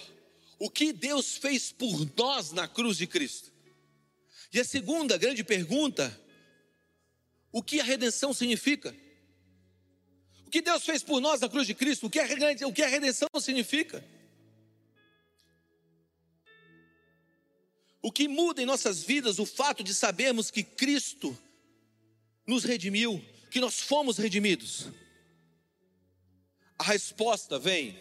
o 0.59 0.69
que 0.69 0.91
Deus 0.91 1.37
fez 1.37 1.71
por 1.71 2.07
nós 2.17 2.51
na 2.51 2.67
cruz 2.67 2.97
de 2.97 3.07
Cristo? 3.07 3.51
E 4.51 4.59
a 4.59 4.65
segunda 4.65 5.17
grande 5.17 5.43
pergunta, 5.43 6.19
o 7.51 7.63
que 7.63 7.79
a 7.79 7.83
redenção 7.83 8.33
significa? 8.33 8.95
O 10.45 10.49
que 10.49 10.61
Deus 10.61 10.83
fez 10.83 11.03
por 11.03 11.21
nós 11.21 11.39
na 11.39 11.47
cruz 11.47 11.67
de 11.67 11.73
Cristo? 11.73 12.07
O 12.07 12.09
que 12.09 12.19
a, 12.19 12.25
o 12.67 12.73
que 12.73 12.83
a 12.83 12.87
redenção 12.87 13.27
significa? 13.39 14.03
O 18.01 18.11
que 18.11 18.27
muda 18.27 18.61
em 18.61 18.65
nossas 18.65 19.03
vidas 19.03 19.39
o 19.39 19.45
fato 19.45 19.83
de 19.83 19.93
sabermos 19.93 20.49
que 20.49 20.63
Cristo 20.63 21.37
nos 22.47 22.63
redimiu, 22.63 23.23
que 23.51 23.59
nós 23.59 23.81
fomos 23.81 24.17
redimidos? 24.17 24.87
A 26.77 26.83
resposta 26.83 27.59
vem 27.59 27.99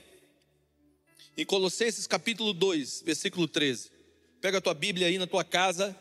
em 1.37 1.44
Colossenses 1.44 2.07
capítulo 2.07 2.53
2, 2.53 3.03
versículo 3.05 3.49
13. 3.49 3.90
Pega 4.40 4.59
a 4.59 4.61
tua 4.61 4.75
Bíblia 4.75 5.09
aí 5.09 5.18
na 5.18 5.27
tua 5.27 5.42
casa, 5.42 5.96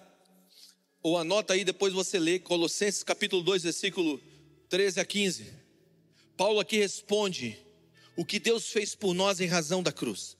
ou 1.01 1.17
anota 1.17 1.53
aí, 1.53 1.63
depois 1.65 1.91
você 1.91 2.19
lê 2.19 2.37
Colossenses 2.37 3.01
capítulo 3.01 3.41
2, 3.41 3.63
versículo 3.63 4.21
13 4.69 4.99
a 4.99 5.05
15. 5.05 5.53
Paulo 6.35 6.59
aqui 6.59 6.77
responde 6.77 7.57
o 8.15 8.23
que 8.23 8.39
Deus 8.39 8.69
fez 8.69 8.93
por 8.93 9.15
nós 9.15 9.39
em 9.39 9.47
razão 9.47 9.81
da 9.81 9.91
cruz. 9.91 10.36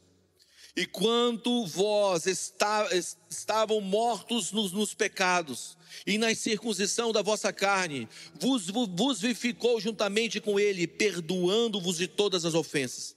E 0.78 0.86
quanto 0.86 1.66
vós 1.66 2.28
está, 2.28 2.88
estavam 3.28 3.82
mortos 3.82 4.52
nos, 4.52 4.72
nos, 4.72 4.94
pecados 4.94 5.76
e 6.06 6.20
na 6.20 6.36
circuncisão 6.36 7.12
da 7.12 7.24
vossa 7.24 7.52
carne, 7.52 8.08
vos, 8.40 8.68
vos 8.68 9.20
vivificou 9.20 9.82
juntamente 9.82 10.40
com 10.40 10.60
ele, 10.60 10.86
perdoando-vos 10.86 11.98
de 11.98 12.08
todas 12.08 12.46
as 12.46 12.54
ofensas, 12.54 13.16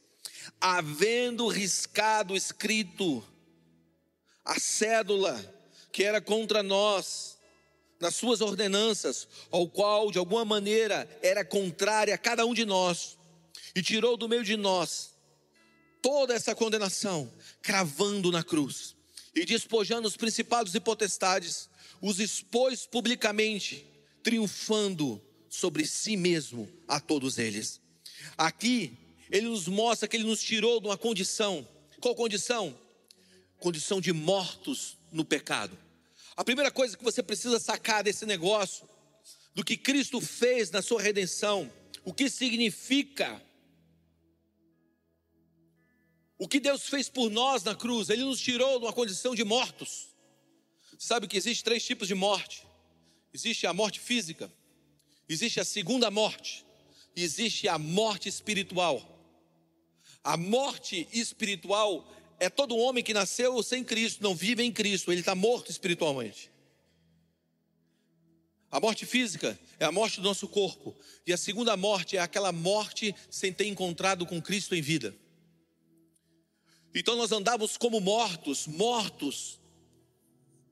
havendo 0.58 1.48
riscado 1.48 2.34
escrito 2.34 3.22
a 4.42 4.58
cédula 4.58 5.38
que 5.92 6.02
era 6.02 6.18
contra 6.18 6.62
nós, 6.62 7.36
nas 8.00 8.14
suas 8.14 8.40
ordenanças, 8.40 9.28
ao 9.50 9.68
qual 9.68 10.10
de 10.10 10.16
alguma 10.16 10.46
maneira 10.46 11.06
era 11.22 11.44
contrária 11.44 12.14
a 12.14 12.18
cada 12.18 12.46
um 12.46 12.54
de 12.54 12.64
nós, 12.64 13.18
e 13.76 13.82
tirou 13.82 14.16
do 14.16 14.30
meio 14.30 14.42
de 14.42 14.56
nós 14.56 15.10
toda 16.02 16.34
essa 16.34 16.54
condenação, 16.54 17.30
cravando 17.62 18.30
na 18.30 18.42
cruz 18.42 18.94
e 19.34 19.44
despojando 19.44 20.08
os 20.08 20.16
principados 20.16 20.74
e 20.74 20.80
potestades, 20.80 21.68
os 22.00 22.18
expôs 22.18 22.86
publicamente, 22.86 23.86
triunfando 24.22 25.20
sobre 25.48 25.86
si 25.86 26.16
mesmo 26.16 26.68
a 26.88 27.00
todos 27.00 27.38
eles. 27.38 27.80
Aqui, 28.36 28.96
ele 29.30 29.48
nos 29.48 29.68
mostra 29.68 30.08
que 30.08 30.16
ele 30.16 30.24
nos 30.24 30.42
tirou 30.42 30.80
de 30.80 30.86
uma 30.86 30.98
condição. 30.98 31.66
Qual 32.00 32.14
condição? 32.14 32.76
Condição 33.58 34.00
de 34.00 34.12
mortos 34.12 34.96
no 35.12 35.24
pecado. 35.24 35.76
A 36.36 36.44
primeira 36.44 36.70
coisa 36.70 36.96
que 36.96 37.04
você 37.04 37.22
precisa 37.22 37.60
sacar 37.60 38.02
desse 38.02 38.24
negócio, 38.24 38.88
do 39.54 39.64
que 39.64 39.76
Cristo 39.76 40.20
fez 40.20 40.70
na 40.70 40.80
sua 40.80 41.02
redenção, 41.02 41.70
o 42.04 42.14
que 42.14 42.30
significa 42.30 43.40
o 46.40 46.48
que 46.48 46.58
Deus 46.58 46.88
fez 46.88 47.06
por 47.10 47.30
nós 47.30 47.62
na 47.62 47.74
cruz, 47.74 48.08
Ele 48.08 48.24
nos 48.24 48.40
tirou 48.40 48.78
de 48.78 48.86
uma 48.86 48.94
condição 48.94 49.34
de 49.34 49.44
mortos. 49.44 50.08
Sabe 50.98 51.28
que 51.28 51.36
existe 51.36 51.62
três 51.62 51.84
tipos 51.84 52.08
de 52.08 52.14
morte: 52.14 52.66
existe 53.32 53.66
a 53.66 53.74
morte 53.74 54.00
física, 54.00 54.50
existe 55.28 55.60
a 55.60 55.66
segunda 55.66 56.10
morte, 56.10 56.64
e 57.14 57.22
existe 57.22 57.68
a 57.68 57.78
morte 57.78 58.26
espiritual. 58.30 59.06
A 60.24 60.34
morte 60.38 61.06
espiritual 61.12 62.10
é 62.38 62.48
todo 62.48 62.74
homem 62.74 63.04
que 63.04 63.12
nasceu 63.12 63.62
sem 63.62 63.84
Cristo, 63.84 64.22
não 64.22 64.34
vive 64.34 64.62
em 64.62 64.72
Cristo, 64.72 65.12
ele 65.12 65.20
está 65.20 65.34
morto 65.34 65.70
espiritualmente. 65.70 66.50
A 68.70 68.80
morte 68.80 69.04
física 69.04 69.60
é 69.78 69.84
a 69.84 69.92
morte 69.92 70.16
do 70.16 70.22
nosso 70.22 70.48
corpo, 70.48 70.96
e 71.26 71.34
a 71.34 71.36
segunda 71.36 71.76
morte 71.76 72.16
é 72.16 72.20
aquela 72.20 72.50
morte 72.50 73.14
sem 73.28 73.52
ter 73.52 73.66
encontrado 73.66 74.24
com 74.24 74.40
Cristo 74.40 74.74
em 74.74 74.80
vida. 74.80 75.14
Então 76.94 77.16
nós 77.16 77.32
andávamos 77.32 77.76
como 77.76 78.00
mortos, 78.00 78.66
mortos. 78.66 79.60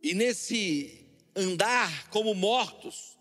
E 0.02 0.14
nesse 0.14 1.06
andar 1.34 2.08
como 2.10 2.34
mortos, 2.34 3.16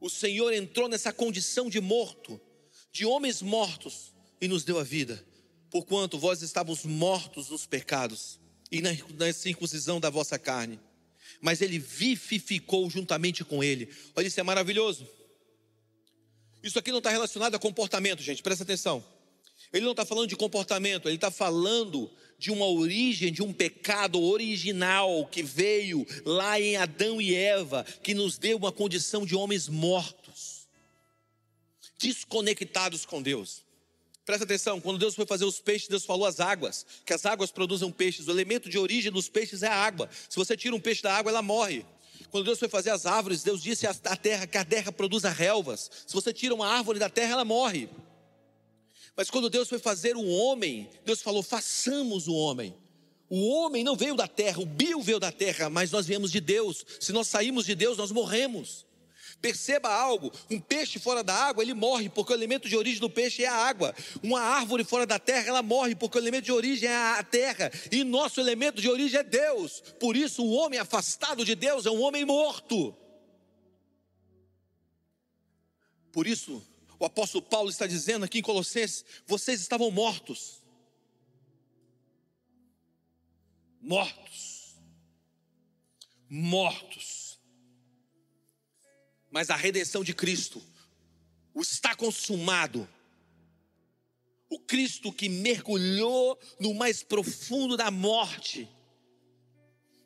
o 0.00 0.10
Senhor 0.10 0.52
entrou 0.52 0.88
nessa 0.88 1.12
condição 1.12 1.70
de 1.70 1.80
morto, 1.80 2.40
de 2.92 3.06
homens 3.06 3.40
mortos, 3.40 4.12
e 4.40 4.48
nos 4.48 4.64
deu 4.64 4.78
a 4.78 4.84
vida. 4.84 5.24
Porquanto 5.70 6.18
vós 6.18 6.42
estávamos 6.42 6.84
mortos 6.84 7.48
nos 7.48 7.66
pecados 7.66 8.38
e 8.70 8.80
na, 8.80 9.32
circuncisão 9.32 9.98
da 9.98 10.10
vossa 10.10 10.38
carne. 10.38 10.78
Mas 11.40 11.60
ele 11.60 11.78
vivificou 11.78 12.88
juntamente 12.90 13.44
com 13.44 13.62
ele. 13.62 13.88
Olha, 14.14 14.26
isso 14.26 14.38
é 14.38 14.42
maravilhoso. 14.42 15.08
Isso 16.62 16.78
aqui 16.78 16.90
não 16.90 16.98
está 16.98 17.10
relacionado 17.10 17.54
a 17.54 17.58
comportamento, 17.58 18.22
gente, 18.22 18.42
presta 18.42 18.64
atenção. 18.64 19.04
Ele 19.74 19.84
não 19.84 19.90
está 19.90 20.06
falando 20.06 20.28
de 20.28 20.36
comportamento, 20.36 21.08
ele 21.08 21.16
está 21.16 21.32
falando 21.32 22.08
de 22.38 22.52
uma 22.52 22.64
origem, 22.64 23.32
de 23.32 23.42
um 23.42 23.52
pecado 23.52 24.22
original 24.22 25.26
que 25.26 25.42
veio 25.42 26.06
lá 26.24 26.60
em 26.60 26.76
Adão 26.76 27.20
e 27.20 27.34
Eva, 27.34 27.84
que 28.00 28.14
nos 28.14 28.38
deu 28.38 28.56
uma 28.56 28.70
condição 28.70 29.26
de 29.26 29.34
homens 29.34 29.68
mortos, 29.68 30.68
desconectados 31.98 33.04
com 33.04 33.20
Deus. 33.20 33.64
Presta 34.24 34.44
atenção, 34.44 34.80
quando 34.80 34.98
Deus 34.98 35.16
foi 35.16 35.26
fazer 35.26 35.44
os 35.44 35.58
peixes, 35.60 35.88
Deus 35.88 36.04
falou 36.04 36.24
as 36.24 36.38
águas, 36.38 36.86
que 37.04 37.12
as 37.12 37.26
águas 37.26 37.50
produzem 37.50 37.90
peixes. 37.90 38.28
O 38.28 38.30
elemento 38.30 38.70
de 38.70 38.78
origem 38.78 39.10
dos 39.10 39.28
peixes 39.28 39.64
é 39.64 39.66
a 39.68 39.74
água. 39.74 40.08
Se 40.28 40.36
você 40.36 40.56
tira 40.56 40.76
um 40.76 40.80
peixe 40.80 41.02
da 41.02 41.12
água, 41.12 41.30
ela 41.30 41.42
morre. 41.42 41.84
Quando 42.30 42.44
Deus 42.44 42.60
foi 42.60 42.68
fazer 42.68 42.90
as 42.90 43.06
árvores, 43.06 43.42
Deus 43.42 43.60
disse 43.60 43.88
à 43.88 43.92
terra 44.16 44.46
que 44.46 44.56
a 44.56 44.64
terra 44.64 44.92
produza 44.92 45.30
relvas. 45.30 45.90
Se 46.06 46.14
você 46.14 46.32
tira 46.32 46.54
uma 46.54 46.68
árvore 46.68 47.00
da 47.00 47.10
terra, 47.10 47.32
ela 47.32 47.44
morre. 47.44 47.88
Mas 49.16 49.30
quando 49.30 49.48
Deus 49.48 49.68
foi 49.68 49.78
fazer 49.78 50.16
o 50.16 50.26
homem, 50.26 50.88
Deus 51.04 51.22
falou: 51.22 51.42
façamos 51.42 52.26
o 52.26 52.34
homem. 52.34 52.74
O 53.28 53.48
homem 53.48 53.82
não 53.82 53.96
veio 53.96 54.14
da 54.14 54.28
terra, 54.28 54.60
o 54.60 54.66
bio 54.66 55.00
veio 55.00 55.18
da 55.18 55.32
terra, 55.32 55.70
mas 55.70 55.90
nós 55.90 56.06
viemos 56.06 56.30
de 56.30 56.40
Deus. 56.40 56.84
Se 57.00 57.12
nós 57.12 57.26
saímos 57.26 57.64
de 57.64 57.74
Deus, 57.74 57.96
nós 57.96 58.12
morremos. 58.12 58.84
Perceba 59.40 59.88
algo: 59.92 60.32
um 60.50 60.60
peixe 60.60 60.98
fora 60.98 61.22
da 61.22 61.34
água, 61.34 61.62
ele 61.62 61.74
morre, 61.74 62.08
porque 62.08 62.32
o 62.32 62.36
elemento 62.36 62.68
de 62.68 62.76
origem 62.76 63.00
do 63.00 63.10
peixe 63.10 63.44
é 63.44 63.48
a 63.48 63.54
água. 63.54 63.94
Uma 64.22 64.40
árvore 64.40 64.84
fora 64.84 65.06
da 65.06 65.18
terra, 65.18 65.48
ela 65.48 65.62
morre, 65.62 65.94
porque 65.94 66.18
o 66.18 66.20
elemento 66.20 66.44
de 66.44 66.52
origem 66.52 66.88
é 66.88 66.94
a 66.94 67.22
terra. 67.22 67.70
E 67.90 68.02
nosso 68.04 68.40
elemento 68.40 68.80
de 68.80 68.88
origem 68.88 69.20
é 69.20 69.22
Deus. 69.22 69.82
Por 70.00 70.16
isso, 70.16 70.42
o 70.44 70.52
homem 70.52 70.78
afastado 70.78 71.44
de 71.44 71.54
Deus 71.54 71.86
é 71.86 71.90
um 71.90 72.02
homem 72.02 72.24
morto. 72.24 72.94
Por 76.12 76.26
isso, 76.26 76.62
o 76.98 77.04
apóstolo 77.04 77.44
Paulo 77.44 77.70
está 77.70 77.86
dizendo 77.86 78.24
aqui 78.24 78.38
em 78.38 78.42
Colossenses: 78.42 79.04
vocês 79.26 79.60
estavam 79.60 79.90
mortos. 79.90 80.62
Mortos. 83.80 84.76
Mortos 86.28 87.24
mas 89.34 89.50
a 89.50 89.56
redenção 89.56 90.04
de 90.04 90.14
Cristo, 90.14 90.62
o 91.52 91.60
está 91.60 91.92
consumado, 91.96 92.88
o 94.48 94.60
Cristo 94.60 95.12
que 95.12 95.28
mergulhou 95.28 96.38
no 96.60 96.72
mais 96.72 97.02
profundo 97.02 97.76
da 97.76 97.90
morte, 97.90 98.68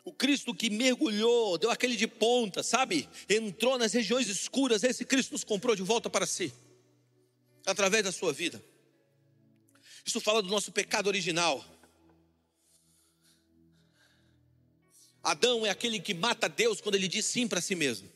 o 0.02 0.14
Cristo 0.14 0.54
que 0.54 0.70
mergulhou, 0.70 1.58
deu 1.58 1.70
aquele 1.70 1.94
de 1.94 2.06
ponta, 2.06 2.62
sabe? 2.62 3.06
Entrou 3.28 3.76
nas 3.76 3.92
regiões 3.92 4.28
escuras, 4.28 4.82
esse 4.82 5.04
Cristo 5.04 5.32
nos 5.32 5.44
comprou 5.44 5.76
de 5.76 5.82
volta 5.82 6.08
para 6.08 6.24
si, 6.24 6.50
através 7.70 8.02
da 8.02 8.12
sua 8.12 8.32
vida. 8.32 8.62
Isso 10.04 10.20
fala 10.20 10.42
do 10.42 10.48
nosso 10.48 10.72
pecado 10.72 11.06
original. 11.06 11.64
Adão 15.22 15.66
é 15.66 15.70
aquele 15.70 16.00
que 16.00 16.14
mata 16.14 16.48
Deus 16.48 16.80
quando 16.80 16.94
ele 16.94 17.08
diz 17.08 17.26
sim 17.26 17.46
para 17.46 17.60
si 17.60 17.74
mesmo. 17.74 18.10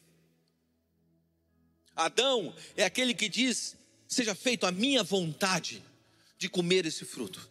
Adão 1.94 2.54
é 2.76 2.84
aquele 2.84 3.12
que 3.12 3.28
diz: 3.28 3.76
seja 4.08 4.34
feito 4.34 4.64
a 4.64 4.72
minha 4.72 5.02
vontade 5.02 5.84
de 6.38 6.48
comer 6.48 6.86
esse 6.86 7.04
fruto. 7.04 7.50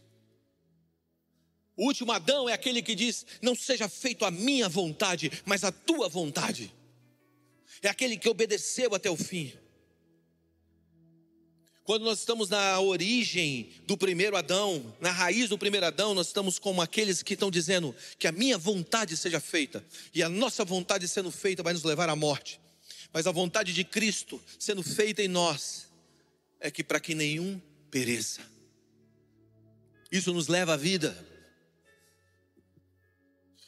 O 1.76 1.86
último 1.86 2.12
Adão 2.12 2.50
é 2.50 2.54
aquele 2.54 2.82
que 2.82 2.96
diz: 2.96 3.26
não 3.42 3.54
seja 3.54 3.88
feito 3.88 4.26
a 4.26 4.32
minha 4.32 4.68
vontade, 4.68 5.32
mas 5.46 5.64
a 5.64 5.72
tua 5.72 6.10
vontade. 6.10 6.74
É 7.84 7.90
aquele 7.90 8.18
que 8.18 8.30
obedeceu 8.30 8.96
até 8.96 9.10
o 9.10 9.16
fim. 9.16 9.54
Quando 11.84 12.06
nós 12.06 12.20
estamos 12.20 12.48
na 12.50 12.80
origem 12.80 13.72
do 13.88 13.98
primeiro 13.98 14.38
Adão, 14.38 14.96
na 15.00 15.12
raiz 15.12 15.50
do 15.50 15.58
primeiro 15.58 15.86
Adão, 15.86 16.14
nós 16.14 16.28
estamos 16.28 16.60
como 16.60 16.82
aqueles 16.82 17.24
que 17.24 17.34
estão 17.34 17.50
dizendo 17.50 17.96
que 18.20 18.28
a 18.28 18.32
minha 18.32 18.58
vontade 18.58 19.18
seja 19.18 19.40
feita, 19.40 19.84
e 20.14 20.22
a 20.22 20.30
nossa 20.30 20.64
vontade 20.64 21.08
sendo 21.08 21.32
feita 21.32 21.64
vai 21.64 21.74
nos 21.74 21.84
levar 21.84 22.08
à 22.08 22.16
morte. 22.16 22.62
Mas 23.12 23.26
a 23.26 23.32
vontade 23.32 23.74
de 23.74 23.84
Cristo 23.84 24.42
sendo 24.60 24.84
feita 24.84 25.22
em 25.24 25.28
nós 25.28 25.88
é 26.60 26.70
que 26.70 26.84
para 26.84 27.00
que 27.00 27.16
nenhum 27.16 27.60
pereça. 27.90 28.42
Isso 30.12 30.32
nos 30.32 30.48
leva 30.48 30.74
à 30.74 30.78
vida. 30.78 31.18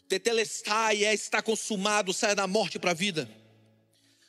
Tetelestai 0.08 1.04
é 1.04 1.14
estar 1.14 1.42
consumado, 1.42 2.14
saia 2.14 2.36
da 2.36 2.46
morte 2.46 2.78
para 2.78 2.92
a 2.92 2.94
vida. 2.94 3.30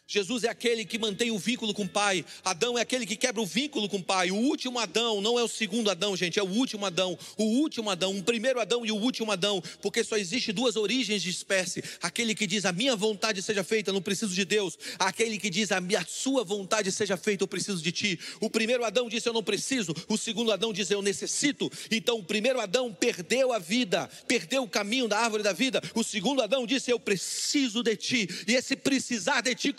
Jesus 0.07 0.45
é 0.45 0.49
aquele 0.49 0.85
que 0.85 0.99
mantém 0.99 1.31
o 1.31 1.38
vínculo 1.38 1.73
com 1.73 1.85
o 1.85 1.88
Pai. 1.88 2.25
Adão 2.45 2.77
é 2.77 2.83
aquele 2.83 3.07
que 3.07 3.17
quebra 3.17 3.40
o 3.40 3.47
vínculo 3.47 3.88
com 3.88 3.97
o 3.97 4.03
Pai. 4.03 4.31
O 4.31 4.37
último 4.37 4.79
Adão 4.79 5.23
não 5.23 5.38
é 5.38 5.43
o 5.43 5.49
segundo 5.49 5.90
Adão, 5.90 6.14
gente, 6.14 6.38
é 6.38 6.43
o 6.43 6.47
último 6.47 6.85
Adão. 6.85 7.19
O 7.38 7.45
último 7.45 7.88
Adão, 7.88 8.12
um 8.12 8.21
primeiro 8.23 8.61
Adão 8.61 8.85
e 8.85 8.93
o 8.93 8.97
último 8.97 9.33
Adão, 9.33 9.62
porque 9.81 10.05
só 10.05 10.19
existe 10.19 10.53
duas 10.53 10.77
origens 10.77 11.23
de 11.23 11.31
espécie. 11.31 11.83
Aquele 12.03 12.35
que 12.35 12.47
diz 12.47 12.67
a 12.67 12.73
minha 12.73 12.95
vontade 12.95 13.40
seja 13.40 13.64
feita, 13.64 13.93
não 13.93 14.03
preciso 14.03 14.35
de 14.35 14.45
Deus. 14.45 14.79
Aquele 14.99 15.38
que 15.38 15.49
diz 15.49 15.73
a 15.73 15.81
minha 15.81 16.05
sua 16.07 16.45
vontade 16.45 16.93
seja 16.93 17.17
feita, 17.17 17.43
eu 17.43 17.49
preciso 17.49 17.83
de 17.83 17.90
ti. 17.90 18.21
O 18.40 18.51
primeiro 18.51 18.85
Adão 18.85 19.09
disse 19.09 19.27
eu 19.27 19.33
não 19.33 19.43
preciso, 19.43 19.95
o 20.07 20.19
segundo 20.19 20.53
Adão 20.53 20.71
diz 20.71 20.90
eu 20.90 21.01
necessito. 21.01 21.73
Então 21.90 22.19
o 22.19 22.25
primeiro 22.25 22.61
Adão 22.61 22.93
perdeu 22.93 23.55
a 23.55 23.59
vida, 23.59 24.11
perdeu 24.29 24.64
o 24.64 24.69
caminho 24.69 25.09
da 25.09 25.19
árvore 25.19 25.43
da 25.43 25.53
vida. 25.55 25.83
O 25.95 26.05
segundo 26.05 26.43
Adão 26.43 26.67
disse 26.67 26.90
eu 26.90 27.01
preciso 27.01 27.83
de 27.83 27.97
ti. 27.97 28.29
E 28.47 28.53
esse 28.53 28.77
precisar 28.77 29.40
de 29.40 29.55
ti 29.55 29.73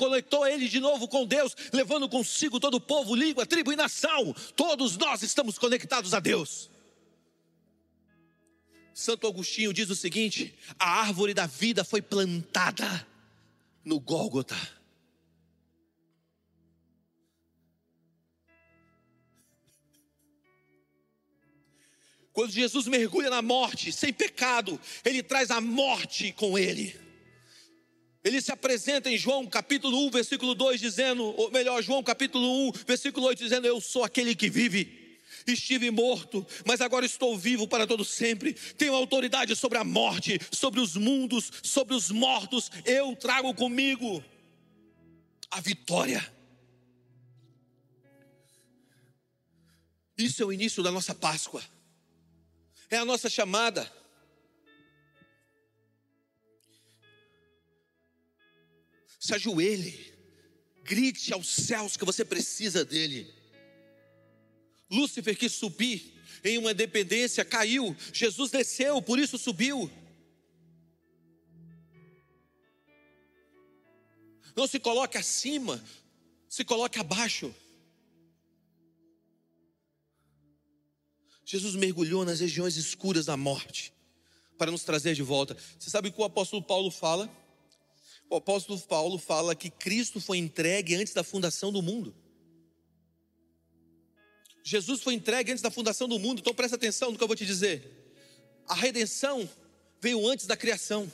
ele 0.46 0.68
de 0.68 0.80
novo 0.80 1.08
com 1.08 1.26
Deus, 1.26 1.56
levando 1.72 2.10
consigo 2.10 2.60
todo 2.60 2.76
o 2.76 2.82
povo, 2.82 3.16
língua, 3.16 3.46
tribo 3.46 3.72
e 3.72 3.76
nação. 3.76 4.36
Todos 4.56 4.98
nós 4.98 5.22
estamos 5.24 5.58
conectados 5.58 6.14
a 6.14 6.20
Deus. 6.20 6.70
Santo 8.94 9.28
Agostinho 9.28 9.74
diz 9.74 9.90
o 9.90 9.96
seguinte: 9.96 10.58
a 10.80 11.02
árvore 11.02 11.34
da 11.34 11.46
vida 11.46 11.84
foi 11.84 12.02
plantada 12.02 13.06
no 13.84 14.00
Gólgota. 14.00 14.56
Quando 22.36 22.52
Jesus 22.52 22.86
mergulha 22.88 23.30
na 23.30 23.42
morte, 23.42 23.94
sem 23.94 24.12
pecado, 24.12 24.80
ele 25.06 25.24
traz 25.24 25.50
a 25.52 25.62
morte 25.62 26.34
com 26.34 26.58
ele. 26.58 27.05
Ele 28.26 28.42
se 28.42 28.52
apresenta 28.52 29.08
em 29.08 29.20
João 29.20 29.46
capítulo 29.46 30.04
1, 30.08 30.10
versículo 30.10 30.56
2, 30.56 30.82
dizendo, 30.82 31.24
ou 31.38 31.52
melhor, 31.52 31.80
João 31.84 32.02
capítulo 32.02 32.70
1, 32.70 32.72
versículo 32.88 33.28
8, 33.28 33.38
dizendo: 33.38 33.68
Eu 33.68 33.80
sou 33.80 34.04
aquele 34.04 34.34
que 34.34 34.50
vive. 34.50 35.06
Estive 35.46 35.92
morto, 35.92 36.44
mas 36.66 36.82
agora 36.82 37.06
estou 37.06 37.38
vivo 37.38 37.68
para 37.68 37.86
todo 37.86 38.04
sempre. 38.04 38.54
Tenho 38.54 38.96
autoridade 38.96 39.56
sobre 39.56 39.78
a 39.78 39.84
morte, 39.84 40.40
sobre 40.52 40.80
os 40.80 40.96
mundos, 40.96 41.52
sobre 41.62 41.94
os 41.94 42.10
mortos. 42.10 42.72
Eu 42.84 43.16
trago 43.16 43.54
comigo 43.54 44.24
a 45.52 45.62
vitória. 45.62 46.28
Isso 50.18 50.42
é 50.42 50.46
o 50.48 50.52
início 50.52 50.82
da 50.82 50.90
nossa 50.90 51.14
Páscoa. 51.14 51.64
É 52.90 52.98
a 52.98 53.06
nossa 53.06 53.30
chamada. 53.30 53.88
Se 59.26 59.34
ajoelhe, 59.34 60.14
grite 60.84 61.34
aos 61.34 61.48
céus 61.48 61.98
que 61.98 62.06
você 62.06 62.24
precisa 62.24 62.86
dele. 62.86 63.34
Lúcifer 64.90 65.36
quis 65.38 65.52
subir 65.52 66.14
em 66.44 66.58
uma 66.58 66.74
dependência, 66.74 67.44
caiu. 67.44 67.96
Jesus 68.14 68.52
desceu, 68.52 69.02
por 69.02 69.18
isso 69.18 69.38
subiu. 69.38 69.92
Não 74.56 74.68
se 74.68 74.80
coloque 74.80 75.18
acima, 75.18 75.84
se 76.48 76.64
coloque 76.64 77.00
abaixo. 77.00 77.54
Jesus 81.44 81.76
mergulhou 81.76 82.24
nas 82.24 82.40
regiões 82.40 82.78
escuras 82.78 83.26
da 83.26 83.36
morte 83.36 83.94
para 84.58 84.72
nos 84.72 84.84
trazer 84.84 85.14
de 85.14 85.22
volta. 85.22 85.58
Você 85.78 85.90
sabe 85.90 86.10
o 86.10 86.14
que 86.14 86.22
o 86.22 86.24
apóstolo 86.24 86.62
Paulo 86.62 86.90
fala? 86.90 87.30
O 88.30 88.36
apóstolo 88.38 88.80
Paulo 88.82 89.18
fala 89.18 89.56
que 89.56 89.70
Cristo 89.70 90.20
foi 90.20 90.38
entregue 90.38 90.96
antes 90.96 91.14
da 91.14 91.24
fundação 91.24 91.72
do 91.72 91.82
mundo. 91.82 92.16
Jesus 94.64 95.04
foi 95.04 95.14
entregue 95.14 95.52
antes 95.52 95.62
da 95.62 95.70
fundação 95.70 96.08
do 96.08 96.18
mundo, 96.18 96.40
então 96.40 96.54
presta 96.54 96.76
atenção 96.76 97.12
no 97.12 97.18
que 97.18 97.24
eu 97.24 97.28
vou 97.28 97.36
te 97.36 97.46
dizer. 97.46 98.06
A 98.68 98.74
redenção 98.74 99.48
veio 100.02 100.28
antes 100.28 100.48
da 100.48 100.58
criação. 100.58 101.12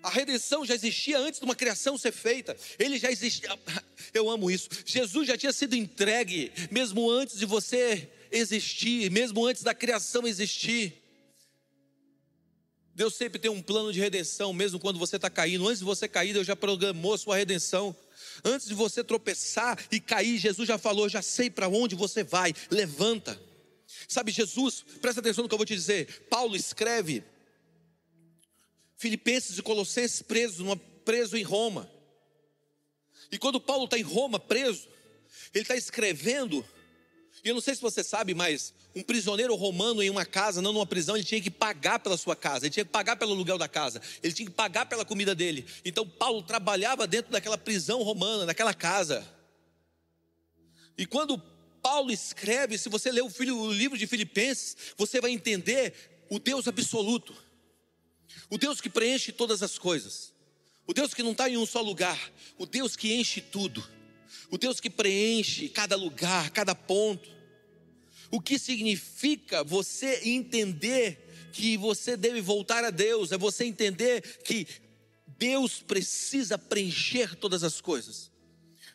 A 0.00 0.10
redenção 0.10 0.64
já 0.64 0.74
existia 0.74 1.18
antes 1.18 1.40
de 1.40 1.44
uma 1.46 1.56
criação 1.56 1.98
ser 1.98 2.12
feita. 2.12 2.56
Ele 2.78 2.98
já 2.98 3.10
existia. 3.10 3.58
Eu 4.12 4.28
amo 4.28 4.50
isso. 4.50 4.68
Jesus 4.84 5.26
já 5.26 5.36
tinha 5.36 5.52
sido 5.52 5.74
entregue 5.74 6.52
mesmo 6.70 7.10
antes 7.10 7.38
de 7.38 7.46
você 7.46 8.08
existir, 8.30 9.10
mesmo 9.10 9.44
antes 9.44 9.62
da 9.62 9.74
criação 9.74 10.26
existir. 10.26 11.03
Deus 12.94 13.14
sempre 13.14 13.40
tem 13.40 13.50
um 13.50 13.60
plano 13.60 13.92
de 13.92 13.98
redenção, 13.98 14.52
mesmo 14.52 14.78
quando 14.78 14.98
você 14.98 15.16
está 15.16 15.28
caindo. 15.28 15.66
Antes 15.66 15.80
de 15.80 15.84
você 15.84 16.06
cair, 16.06 16.32
Deus 16.32 16.46
já 16.46 16.54
programou 16.54 17.14
a 17.14 17.18
sua 17.18 17.36
redenção. 17.36 17.94
Antes 18.44 18.68
de 18.68 18.74
você 18.74 19.02
tropeçar 19.02 19.78
e 19.90 19.98
cair, 19.98 20.38
Jesus 20.38 20.68
já 20.68 20.78
falou: 20.78 21.08
já 21.08 21.20
sei 21.20 21.50
para 21.50 21.68
onde 21.68 21.96
você 21.96 22.22
vai, 22.22 22.54
levanta. 22.70 23.40
Sabe, 24.08 24.30
Jesus, 24.30 24.84
presta 25.00 25.20
atenção 25.20 25.42
no 25.42 25.48
que 25.48 25.54
eu 25.54 25.58
vou 25.58 25.66
te 25.66 25.74
dizer. 25.74 26.26
Paulo 26.28 26.54
escreve 26.54 27.24
Filipenses 28.96 29.58
e 29.58 29.62
Colossenses 29.62 30.22
presos, 30.22 30.66
preso 31.04 31.36
em 31.36 31.42
Roma. 31.42 31.90
E 33.30 33.38
quando 33.38 33.60
Paulo 33.60 33.86
está 33.86 33.98
em 33.98 34.02
Roma 34.02 34.38
preso, 34.38 34.88
ele 35.52 35.62
está 35.62 35.74
escrevendo 35.74 36.64
E 37.44 37.50
eu 37.50 37.54
não 37.54 37.60
sei 37.60 37.74
se 37.74 37.82
você 37.82 38.02
sabe, 38.02 38.32
mas 38.32 38.72
um 38.96 39.02
prisioneiro 39.02 39.54
romano 39.54 40.02
em 40.02 40.08
uma 40.08 40.24
casa, 40.24 40.62
não 40.62 40.72
numa 40.72 40.86
prisão, 40.86 41.14
ele 41.14 41.24
tinha 41.24 41.42
que 41.42 41.50
pagar 41.50 41.98
pela 41.98 42.16
sua 42.16 42.34
casa, 42.34 42.64
ele 42.64 42.72
tinha 42.72 42.86
que 42.86 42.90
pagar 42.90 43.16
pelo 43.16 43.32
aluguel 43.32 43.58
da 43.58 43.68
casa, 43.68 44.00
ele 44.22 44.32
tinha 44.32 44.46
que 44.46 44.54
pagar 44.54 44.86
pela 44.86 45.04
comida 45.04 45.34
dele. 45.34 45.66
Então 45.84 46.08
Paulo 46.08 46.42
trabalhava 46.42 47.06
dentro 47.06 47.30
daquela 47.30 47.58
prisão 47.58 48.02
romana, 48.02 48.46
daquela 48.46 48.72
casa. 48.72 49.28
E 50.96 51.04
quando 51.04 51.36
Paulo 51.82 52.10
escreve, 52.10 52.78
se 52.78 52.88
você 52.88 53.12
ler 53.12 53.22
o, 53.22 53.28
filho, 53.28 53.58
o 53.58 53.70
livro 53.70 53.98
de 53.98 54.06
Filipenses, 54.06 54.74
você 54.96 55.20
vai 55.20 55.30
entender 55.30 55.92
o 56.30 56.38
Deus 56.38 56.66
absoluto, 56.66 57.36
o 58.48 58.56
Deus 58.56 58.80
que 58.80 58.88
preenche 58.88 59.32
todas 59.32 59.62
as 59.62 59.76
coisas, 59.76 60.32
o 60.86 60.94
Deus 60.94 61.12
que 61.12 61.22
não 61.22 61.32
está 61.32 61.46
em 61.50 61.58
um 61.58 61.66
só 61.66 61.82
lugar, 61.82 62.32
o 62.56 62.64
Deus 62.64 62.96
que 62.96 63.12
enche 63.12 63.42
tudo, 63.42 63.86
o 64.50 64.58
Deus 64.58 64.80
que 64.80 64.90
preenche 64.90 65.68
cada 65.68 65.96
lugar, 65.96 66.50
cada 66.50 66.74
ponto. 66.74 67.28
O 68.30 68.40
que 68.40 68.58
significa 68.58 69.62
você 69.62 70.20
entender 70.24 71.50
que 71.52 71.76
você 71.76 72.16
deve 72.16 72.40
voltar 72.40 72.84
a 72.84 72.90
Deus, 72.90 73.30
é 73.30 73.38
você 73.38 73.64
entender 73.64 74.20
que 74.42 74.66
Deus 75.38 75.80
precisa 75.80 76.58
preencher 76.58 77.36
todas 77.36 77.62
as 77.62 77.80
coisas. 77.80 78.33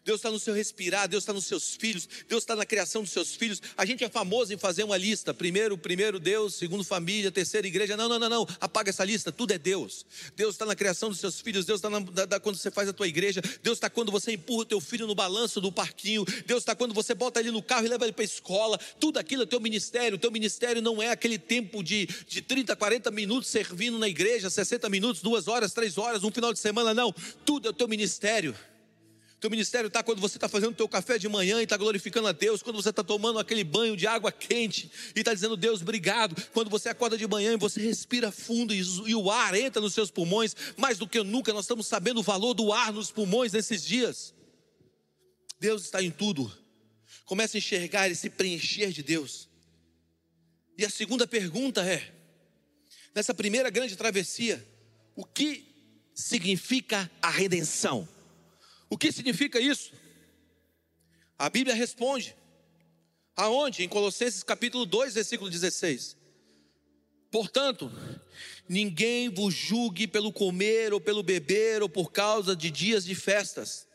Deus 0.03 0.19
está 0.19 0.31
no 0.31 0.39
seu 0.39 0.53
respirar, 0.53 1.07
Deus 1.07 1.23
está 1.23 1.33
nos 1.33 1.45
seus 1.45 1.75
filhos, 1.75 2.07
Deus 2.27 2.43
está 2.43 2.55
na 2.55 2.65
criação 2.65 3.03
dos 3.03 3.12
seus 3.12 3.35
filhos. 3.35 3.62
A 3.77 3.85
gente 3.85 4.03
é 4.03 4.09
famoso 4.09 4.53
em 4.53 4.57
fazer 4.57 4.83
uma 4.83 4.97
lista: 4.97 5.33
primeiro, 5.33 5.77
primeiro 5.77 6.19
Deus, 6.19 6.55
segundo 6.55 6.83
família, 6.83 7.31
terceira 7.31 7.67
igreja. 7.67 7.95
Não, 7.95 8.07
não, 8.07 8.17
não, 8.17 8.29
não. 8.29 8.47
Apaga 8.59 8.89
essa 8.89 9.03
lista, 9.03 9.31
tudo 9.31 9.51
é 9.51 9.57
Deus. 9.57 10.05
Deus 10.35 10.55
está 10.55 10.65
na 10.65 10.75
criação 10.75 11.09
dos 11.09 11.19
seus 11.19 11.39
filhos, 11.39 11.65
Deus 11.65 11.79
está 11.79 11.89
da, 11.99 12.25
da, 12.25 12.39
quando 12.39 12.57
você 12.57 12.71
faz 12.71 12.88
a 12.89 12.93
tua 12.93 13.07
igreja, 13.07 13.41
Deus 13.62 13.77
está 13.77 13.89
quando 13.89 14.12
você 14.12 14.33
empurra 14.33 14.62
o 14.62 14.65
teu 14.65 14.79
filho 14.79 15.05
no 15.05 15.13
balanço 15.13 15.59
do 15.59 15.71
parquinho, 15.71 16.25
Deus 16.45 16.62
está 16.62 16.75
quando 16.75 16.93
você 16.93 17.13
bota 17.13 17.39
ele 17.39 17.51
no 17.51 17.62
carro 17.62 17.85
e 17.85 17.89
leva 17.89 18.05
ele 18.05 18.13
para 18.13 18.23
a 18.23 18.25
escola. 18.25 18.79
Tudo 18.99 19.19
aquilo 19.19 19.43
é 19.43 19.45
teu 19.45 19.59
ministério. 19.59 20.15
O 20.15 20.19
teu 20.19 20.31
ministério 20.31 20.81
não 20.81 21.01
é 21.01 21.09
aquele 21.09 21.38
tempo 21.38 21.83
de, 21.83 22.07
de 22.27 22.41
30, 22.41 22.75
40 22.75 23.12
minutos 23.12 23.49
servindo 23.49 23.97
na 23.97 24.07
igreja, 24.07 24.49
60 24.49 24.88
minutos, 24.89 25.21
duas 25.21 25.47
horas, 25.47 25.73
três 25.73 25.97
horas, 25.97 26.23
um 26.23 26.31
final 26.31 26.53
de 26.53 26.59
semana, 26.59 26.93
não. 26.93 27.13
Tudo 27.45 27.67
é 27.67 27.71
o 27.71 27.73
teu 27.73 27.88
ministério. 27.88 28.55
Teu 29.39 29.49
ministério 29.49 29.88
está 29.88 30.04
quando 30.04 30.19
você 30.19 30.36
está 30.36 30.49
fazendo 30.49 30.71
o 30.71 30.75
teu 30.75 30.88
café 30.88 31.17
de 31.17 31.30
manhã 31.30 31.62
e 31.62 31.63
está 31.63 31.78
glorificando 31.78 32.28
a 32.28 32.34
Deus, 32.34 32.62
quando 32.62 32.75
você 32.75 32.89
está 32.89 33.02
tomando 33.02 33.39
aquele 33.39 33.63
banho 33.63 33.95
de 33.95 34.06
água 34.06 34.34
quente 34.34 34.91
e 35.15 35.19
está 35.19 35.34
dizendo, 35.34 35.56
Deus, 35.56 35.82
obrigado. 35.82 36.36
Quando 36.52 36.69
você 36.69 36.89
acorda 36.89 37.17
de 37.17 37.25
manhã 37.25 37.54
e 37.54 37.58
você 37.58 37.82
respira 37.82 38.32
fundo 38.32 38.73
e, 38.73 39.15
o 39.15 39.32
ar 39.32 39.56
entra 39.56 39.82
nos 39.82 39.93
seus 39.93 40.12
pulmões, 40.12 40.54
mais 40.75 40.97
do 40.97 41.08
que 41.08 41.23
nunca 41.23 41.54
nós 41.54 41.63
estamos 41.63 41.88
sabendo 41.88 42.19
o 42.19 42.23
valor 42.23 42.54
do 42.54 42.73
ar 42.73 42.91
nos 42.91 43.12
pulmões 43.12 43.54
nesses 43.54 43.82
dias. 43.86 44.34
Deus 45.58 45.86
está 45.86 46.04
em 46.04 46.12
tudo. 46.12 46.52
Comece 47.25 47.58
a 47.58 47.60
enxergar 47.60 48.10
e 48.10 48.15
se 48.15 48.30
preencher 48.30 48.91
de 48.91 49.04
Deus. 49.04 49.47
E 50.78 50.86
a 50.86 50.89
segunda 50.89 51.25
pergunta 51.25 51.82
é: 51.82 52.13
nessa 53.15 53.34
primeira 53.34 53.69
grande 53.69 53.95
travessia, 53.95 54.65
o 55.15 55.23
que 55.23 55.65
significa 56.13 57.10
a 57.21 57.30
redenção? 57.30 58.08
O 58.89 58.97
que 58.97 59.12
significa 59.12 59.60
isso? 59.60 59.93
A 61.38 61.49
Bíblia 61.49 61.75
responde. 61.75 62.36
Aonde? 63.36 63.84
Em 63.84 63.88
Colossenses 63.88 64.43
capítulo 64.43 64.86
2, 64.86 65.13
versículo 65.13 65.49
16. 65.49 66.17
Portanto, 67.32 67.91
ninguém 68.67 69.30
vos 69.30 69.54
julgue 69.54 70.08
pelo 70.08 70.34
comer 70.34 70.93
ou 70.93 70.99
pelo 70.99 71.21
beber 71.21 71.84
ou 71.84 71.88
por 71.88 72.12
causa 72.12 72.56
de 72.56 72.71
dias 72.71 73.06
de 73.06 73.13
festas, 73.13 73.88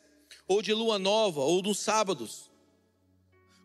ou 0.46 0.62
de 0.62 0.72
lua 0.72 0.98
nova, 0.98 1.40
ou 1.40 1.60
dos 1.60 1.78
sábados, 1.78 2.50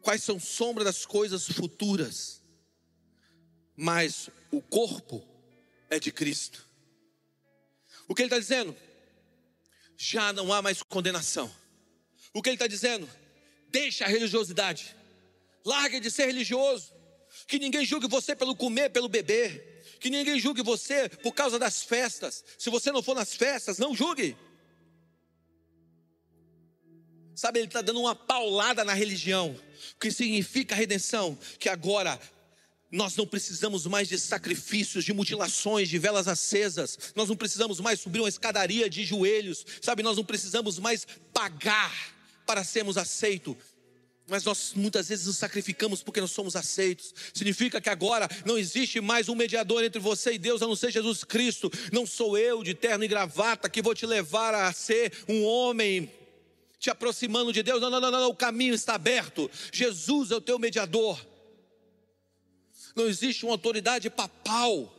quais 0.01 0.23
são 0.23 0.39
sombra 0.39 0.83
das 0.83 1.05
coisas 1.05 1.45
futuras, 1.45 2.41
mas 3.75 4.29
o 4.51 4.61
corpo 4.61 5.23
é 5.89 5.99
de 5.99 6.11
Cristo. 6.11 6.67
O 8.07 8.15
que 8.15 8.23
ele 8.23 8.27
está 8.27 8.39
dizendo? 8.39 8.75
Já 9.99 10.31
não 10.31 10.51
há 10.53 10.61
mais 10.61 10.81
condenação. 10.81 11.53
O 12.33 12.41
que 12.41 12.49
ele 12.49 12.55
está 12.55 12.67
dizendo? 12.67 13.07
Deixa 13.67 14.05
a 14.05 14.07
religiosidade, 14.07 14.95
larga 15.65 15.99
de 15.99 16.09
ser 16.09 16.25
religioso, 16.27 16.93
que 17.45 17.59
ninguém 17.59 17.85
julgue 17.85 18.07
você 18.07 18.33
pelo 18.33 18.55
comer, 18.55 18.89
pelo 18.91 19.09
beber, 19.09 19.83
que 19.99 20.09
ninguém 20.09 20.39
julgue 20.39 20.63
você 20.63 21.09
por 21.09 21.33
causa 21.33 21.59
das 21.59 21.83
festas. 21.83 22.43
Se 22.57 22.69
você 22.69 22.91
não 22.91 23.03
for 23.03 23.13
nas 23.13 23.35
festas, 23.35 23.77
não 23.77 23.93
julgue. 23.93 24.37
Sabe, 27.35 27.59
ele 27.59 27.67
está 27.67 27.81
dando 27.81 27.99
uma 27.99 28.15
paulada 28.15 28.85
na 28.85 28.93
religião, 28.93 29.59
o 29.95 29.99
que 29.99 30.11
significa 30.11 30.75
redenção, 30.75 31.37
que 31.59 31.67
agora 31.67 32.19
nós 32.91 33.15
não 33.15 33.27
precisamos 33.27 33.85
mais 33.85 34.07
de 34.07 34.19
sacrifícios, 34.19 35.05
de 35.05 35.13
mutilações, 35.13 35.89
de 35.89 35.99
velas 35.99 36.27
acesas. 36.27 36.97
Nós 37.15 37.29
não 37.29 37.35
precisamos 37.35 37.79
mais 37.79 37.99
subir 37.99 38.19
uma 38.19 38.29
escadaria 38.29 38.89
de 38.89 39.05
joelhos. 39.05 39.65
Sabe, 39.81 40.01
nós 40.01 40.17
não 40.17 40.23
precisamos 40.23 40.79
mais 40.79 41.05
pagar 41.31 41.93
para 42.47 42.63
sermos 42.63 42.97
aceitos. 42.97 43.55
Mas 44.27 44.43
nós 44.43 44.73
muitas 44.75 45.09
vezes 45.09 45.27
nos 45.27 45.37
sacrificamos 45.37 46.01
porque 46.01 46.21
nós 46.21 46.31
somos 46.31 46.55
aceitos. 46.55 47.13
Significa 47.33 47.79
que 47.79 47.89
agora 47.89 48.27
não 48.45 48.57
existe 48.57 48.99
mais 48.99 49.29
um 49.29 49.35
mediador 49.35 49.83
entre 49.83 49.99
você 49.99 50.33
e 50.33 50.39
Deus, 50.39 50.61
a 50.61 50.67
não 50.67 50.75
ser 50.75 50.91
Jesus 50.91 51.23
Cristo. 51.23 51.71
Não 51.91 52.07
sou 52.07 52.37
eu 52.37 52.63
de 52.63 52.73
terno 52.73 53.03
e 53.03 53.07
gravata 53.07 53.69
que 53.69 53.81
vou 53.81 53.93
te 53.93 54.05
levar 54.05 54.53
a 54.55 54.71
ser 54.73 55.13
um 55.27 55.43
homem 55.43 56.11
te 56.79 56.89
aproximando 56.89 57.53
de 57.53 57.61
Deus. 57.61 57.81
Não, 57.81 57.89
não, 57.89 57.99
não, 57.99 58.11
não, 58.11 58.29
o 58.29 58.35
caminho 58.35 58.73
está 58.73 58.95
aberto. 58.95 59.49
Jesus 59.71 60.31
é 60.31 60.35
o 60.35 60.41
teu 60.41 60.57
mediador 60.57 61.19
não 62.99 63.07
existe 63.07 63.45
uma 63.45 63.53
autoridade 63.53 64.09
papal 64.09 64.93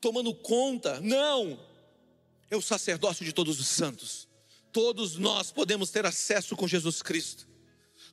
tomando 0.00 0.34
conta, 0.34 1.00
não. 1.00 1.58
É 2.50 2.56
o 2.56 2.62
sacerdócio 2.62 3.24
de 3.24 3.32
todos 3.32 3.60
os 3.60 3.68
santos. 3.68 4.26
Todos 4.72 5.16
nós 5.16 5.52
podemos 5.52 5.90
ter 5.90 6.06
acesso 6.06 6.56
com 6.56 6.66
Jesus 6.66 7.02
Cristo. 7.02 7.46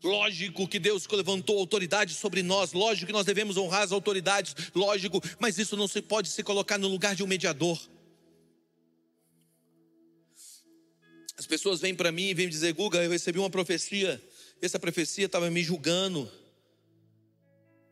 Lógico 0.03 0.67
que 0.67 0.77
Deus 0.77 1.07
levantou 1.07 1.57
autoridade 1.57 2.13
sobre 2.13 2.43
nós, 2.43 2.73
lógico 2.73 3.07
que 3.07 3.13
nós 3.13 3.25
devemos 3.25 3.57
honrar 3.57 3.81
as 3.81 3.91
autoridades, 3.91 4.53
lógico, 4.75 5.21
mas 5.39 5.57
isso 5.57 5.75
não 5.75 5.87
se 5.87 6.01
pode 6.01 6.29
se 6.29 6.43
colocar 6.43 6.77
no 6.77 6.87
lugar 6.87 7.15
de 7.15 7.23
um 7.23 7.27
mediador. 7.27 7.79
As 11.35 11.47
pessoas 11.47 11.79
vêm 11.79 11.95
para 11.95 12.11
mim 12.11 12.25
e 12.25 12.33
vêm 12.33 12.49
dizer: 12.49 12.73
Guga, 12.73 13.03
eu 13.03 13.09
recebi 13.09 13.39
uma 13.39 13.49
profecia, 13.49 14.21
essa 14.61 14.77
profecia 14.77 15.25
estava 15.25 15.49
me 15.49 15.63
julgando, 15.63 16.31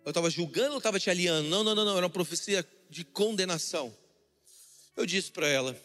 eu 0.05 0.11
estava 0.11 0.29
julgando 0.29 0.71
ou 0.71 0.77
estava 0.77 0.99
te 0.99 1.09
aliando? 1.09 1.49
Não, 1.49 1.63
não, 1.63 1.73
não, 1.73 1.83
não, 1.83 1.97
era 1.97 2.05
uma 2.05 2.11
profecia 2.11 2.65
de 2.89 3.03
condenação. 3.03 3.95
Eu 4.95 5.05
disse 5.05 5.31
para 5.31 5.47
ela: 5.47 5.75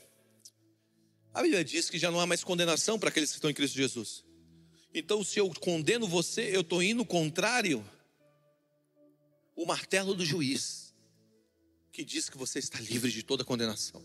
a 1.32 1.42
Bíblia 1.42 1.64
diz 1.64 1.88
que 1.88 1.98
já 1.98 2.10
não 2.10 2.20
há 2.20 2.26
mais 2.26 2.44
condenação 2.44 2.98
para 2.98 3.08
aqueles 3.08 3.30
que 3.30 3.36
estão 3.36 3.50
em 3.50 3.54
Cristo 3.54 3.74
Jesus. 3.74 4.24
Então, 4.92 5.24
se 5.24 5.38
eu 5.38 5.48
condeno 5.54 6.06
você, 6.06 6.54
eu 6.54 6.60
estou 6.60 6.82
indo 6.82 7.04
contrário 7.04 7.84
o 9.56 9.64
martelo 9.64 10.14
do 10.14 10.24
juiz, 10.24 10.92
que 11.92 12.04
diz 12.04 12.28
que 12.28 12.36
você 12.36 12.58
está 12.58 12.80
livre 12.80 13.10
de 13.10 13.22
toda 13.22 13.44
condenação. 13.44 14.02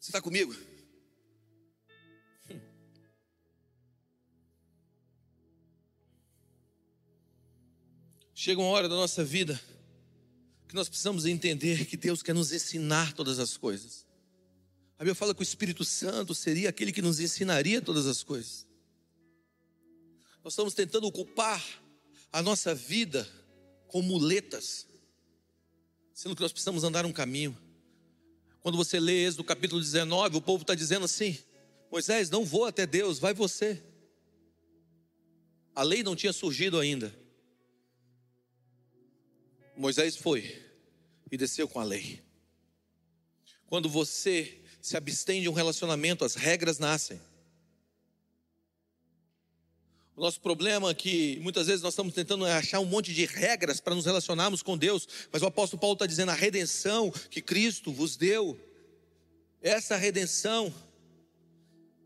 Você 0.00 0.08
está 0.08 0.20
comigo? 0.20 0.54
Chega 8.42 8.58
uma 8.58 8.70
hora 8.70 8.88
da 8.88 8.94
nossa 8.94 9.22
vida 9.22 9.60
que 10.66 10.74
nós 10.74 10.88
precisamos 10.88 11.26
entender 11.26 11.84
que 11.84 11.94
Deus 11.94 12.22
quer 12.22 12.34
nos 12.34 12.54
ensinar 12.54 13.12
todas 13.12 13.38
as 13.38 13.54
coisas. 13.54 14.06
A 14.94 15.00
Bíblia 15.00 15.14
fala 15.14 15.34
que 15.34 15.42
o 15.42 15.42
Espírito 15.42 15.84
Santo 15.84 16.34
seria 16.34 16.70
aquele 16.70 16.90
que 16.90 17.02
nos 17.02 17.20
ensinaria 17.20 17.82
todas 17.82 18.06
as 18.06 18.22
coisas. 18.22 18.66
Nós 20.42 20.54
estamos 20.54 20.72
tentando 20.72 21.06
ocupar 21.06 21.62
a 22.32 22.40
nossa 22.40 22.74
vida 22.74 23.28
com 23.86 24.00
muletas, 24.00 24.86
sendo 26.14 26.34
que 26.34 26.40
nós 26.40 26.50
precisamos 26.50 26.82
andar 26.82 27.04
um 27.04 27.12
caminho. 27.12 27.54
Quando 28.62 28.78
você 28.78 28.98
lê 28.98 29.26
Êxodo 29.26 29.44
capítulo 29.44 29.82
19, 29.82 30.38
o 30.38 30.40
povo 30.40 30.62
está 30.62 30.74
dizendo 30.74 31.04
assim: 31.04 31.38
Moisés, 31.92 32.30
não 32.30 32.46
vou 32.46 32.64
até 32.64 32.86
Deus, 32.86 33.18
vai 33.18 33.34
você. 33.34 33.82
A 35.74 35.82
lei 35.82 36.02
não 36.02 36.16
tinha 36.16 36.32
surgido 36.32 36.78
ainda. 36.78 37.19
Moisés 39.80 40.14
foi 40.14 40.62
e 41.32 41.38
desceu 41.38 41.66
com 41.66 41.80
a 41.80 41.84
lei. 41.84 42.20
Quando 43.66 43.88
você 43.88 44.60
se 44.82 44.94
abstém 44.94 45.40
de 45.40 45.48
um 45.48 45.54
relacionamento, 45.54 46.22
as 46.22 46.34
regras 46.34 46.78
nascem. 46.78 47.18
O 50.14 50.20
nosso 50.20 50.38
problema 50.38 50.90
é 50.90 50.94
que 50.94 51.38
muitas 51.40 51.66
vezes 51.66 51.80
nós 51.80 51.94
estamos 51.94 52.12
tentando 52.12 52.44
achar 52.44 52.78
um 52.78 52.84
monte 52.84 53.14
de 53.14 53.24
regras 53.24 53.80
para 53.80 53.94
nos 53.94 54.04
relacionarmos 54.04 54.62
com 54.62 54.76
Deus, 54.76 55.08
mas 55.32 55.40
o 55.40 55.46
apóstolo 55.46 55.80
Paulo 55.80 55.94
está 55.94 56.04
dizendo 56.04 56.30
a 56.30 56.34
redenção 56.34 57.10
que 57.30 57.40
Cristo 57.40 57.90
vos 57.90 58.18
deu, 58.18 58.60
essa 59.62 59.96
redenção, 59.96 60.74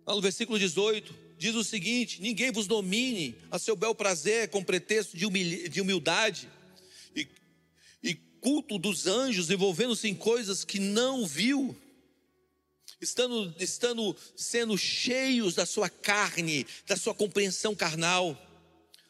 lá 0.07 0.15
no 0.15 0.21
versículo 0.21 0.61
18, 0.61 1.13
diz 1.37 1.57
o 1.57 1.65
seguinte: 1.65 2.23
ninguém 2.23 2.53
vos 2.53 2.69
domine 2.69 3.37
a 3.51 3.59
seu 3.59 3.75
bel 3.75 3.97
prazer 3.97 4.49
com 4.49 4.63
pretexto 4.63 5.17
de 5.17 5.81
humildade 5.81 6.49
culto 8.45 8.79
dos 8.79 9.07
anjos, 9.07 9.49
envolvendo-se 9.49 10.07
em 10.07 10.15
coisas 10.15 10.65
que 10.65 10.79
não 10.79 11.27
viu, 11.27 11.75
estando, 13.01 13.55
estando 13.59 14.15
sendo 14.37 14.77
cheios 14.77 15.55
da 15.55 15.65
sua 15.65 15.89
carne, 15.89 16.67
da 16.87 16.95
sua 16.95 17.15
compreensão 17.15 17.75
carnal, 17.75 18.39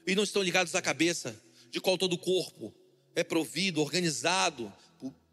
e 0.07 0.15
não 0.15 0.23
estão 0.23 0.41
ligados 0.41 0.77
à 0.77 0.81
cabeça, 0.81 1.35
de 1.69 1.81
qual 1.81 1.99
todo 1.99 2.13
o 2.13 2.19
corpo 2.19 2.73
é 3.17 3.25
provido, 3.25 3.81
organizado, 3.81 4.73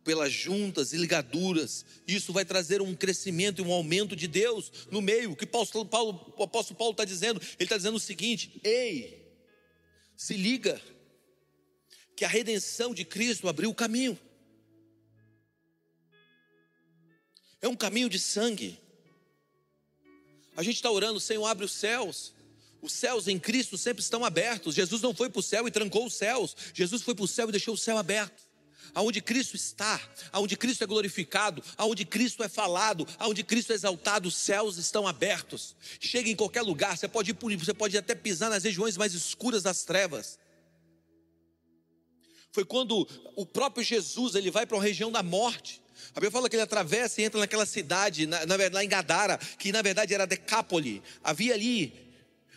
pelas 0.04 0.34
juntas 0.34 0.94
e 0.94 0.98
ligaduras. 0.98 1.86
Isso 2.08 2.34
vai 2.34 2.44
trazer 2.44 2.82
um 2.82 2.96
crescimento 2.96 3.62
e 3.62 3.66
um 3.66 3.72
aumento 3.72 4.16
de 4.16 4.28
Deus 4.28 4.72
no 4.90 5.00
meio. 5.00 5.34
O 5.34 5.36
que 5.36 5.46
Paulo, 5.46 5.86
Paulo, 5.86 6.34
o 6.36 6.44
apóstolo 6.44 6.76
Paulo 6.76 6.94
está 6.94 7.06
dizendo? 7.06 7.40
Ele 7.40 7.66
está 7.66 7.78
dizendo 7.78 7.98
o 7.98 8.00
seguinte: 8.00 8.60
ei, 8.64 9.32
se 10.18 10.34
liga, 10.36 10.82
que 12.22 12.26
a 12.26 12.28
redenção 12.28 12.94
de 12.94 13.04
Cristo 13.04 13.50
abriu 13.50 13.72
o 13.72 13.74
caminho. 13.74 14.16
É 17.60 17.68
um 17.68 17.76
caminho 17.76 18.08
de 18.08 18.20
sangue. 18.20 18.80
A 20.56 20.62
gente 20.62 20.76
está 20.76 20.92
orando, 20.92 21.20
Senhor, 21.20 21.44
abre 21.48 21.66
os 21.66 21.72
céus. 21.72 22.32
Os 22.80 22.92
céus 22.92 23.28
em 23.28 23.40
Cristo 23.40 23.76
sempre 23.76 24.04
estão 24.04 24.24
abertos. 24.24 24.76
Jesus 24.76 25.02
não 25.02 25.16
foi 25.16 25.32
para 25.32 25.40
o 25.40 25.42
céu 25.42 25.68
e 25.68 25.72
trancou 25.72 26.06
os 26.06 26.14
céus. 26.14 26.56
Jesus 26.76 27.02
foi 27.02 27.16
para 27.16 27.26
o 27.26 27.28
céu 27.28 27.50
e 27.50 27.52
deixou 27.52 27.74
o 27.74 27.78
céu 27.78 27.98
aberto 27.98 28.52
aonde 28.94 29.22
Cristo 29.22 29.56
está, 29.56 30.00
aonde 30.34 30.58
Cristo 30.58 30.84
é 30.84 30.88
glorificado, 30.88 31.64
aonde 31.78 32.04
Cristo 32.04 32.44
é 32.44 32.50
falado, 32.50 33.08
aonde 33.18 33.42
Cristo 33.42 33.72
é 33.72 33.76
exaltado, 33.76 34.28
os 34.28 34.36
céus 34.36 34.78
estão 34.78 35.08
abertos. 35.08 35.76
Chega 36.00 36.30
em 36.30 36.36
qualquer 36.36 36.62
lugar, 36.62 36.98
você 36.98 37.08
pode 37.08 37.32
ir 37.32 37.36
por, 37.36 37.56
você 37.56 37.74
pode 37.74 37.98
até 37.98 38.14
pisar 38.14 38.50
nas 38.50 38.64
regiões 38.64 38.98
mais 38.98 39.14
escuras 39.14 39.64
das 39.64 39.84
trevas. 39.84 40.38
Foi 42.52 42.66
quando 42.66 43.08
o 43.36 43.46
próprio 43.46 43.84
Jesus 43.84 44.36
ele 44.36 44.52
vai 44.52 44.66
para 44.66 44.78
uma 44.78 44.84
região 44.84 45.12
da 45.12 45.24
morte. 45.24 45.82
A 46.12 46.16
Bíblia 46.16 46.32
fala 46.32 46.50
que 46.50 46.56
ele 46.56 46.64
atravessa 46.64 47.22
e 47.22 47.24
entra 47.24 47.40
naquela 47.40 47.66
cidade, 47.66 48.26
na, 48.26 48.46
na, 48.46 48.56
lá 48.72 48.84
em 48.84 48.90
Gadara, 48.90 49.38
que 49.38 49.72
na 49.72 49.82
verdade 49.82 50.14
era 50.14 50.28
Decápole. 50.28 51.02
Havia 51.24 51.54
ali 51.54 51.94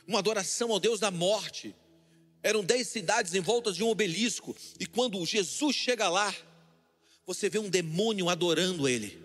uma 0.07 0.19
adoração 0.19 0.73
ao 0.73 0.81
Deus 0.81 0.99
da 0.99 1.11
morte. 1.11 1.75
Eram 2.43 2.65
dez 2.65 2.89
cidades 2.89 3.35
em 3.35 3.41
volta 3.41 3.73
de 3.73 3.83
um 3.83 3.89
obelisco. 3.89 4.57
E 4.79 4.87
quando 4.87 5.25
Jesus 5.25 5.77
chega 5.77 6.09
lá, 6.09 6.35
você 7.25 7.49
vê 7.49 7.59
um 7.59 7.71
demônio 7.71 8.29
adorando 8.29 8.89
ele. 8.89 9.23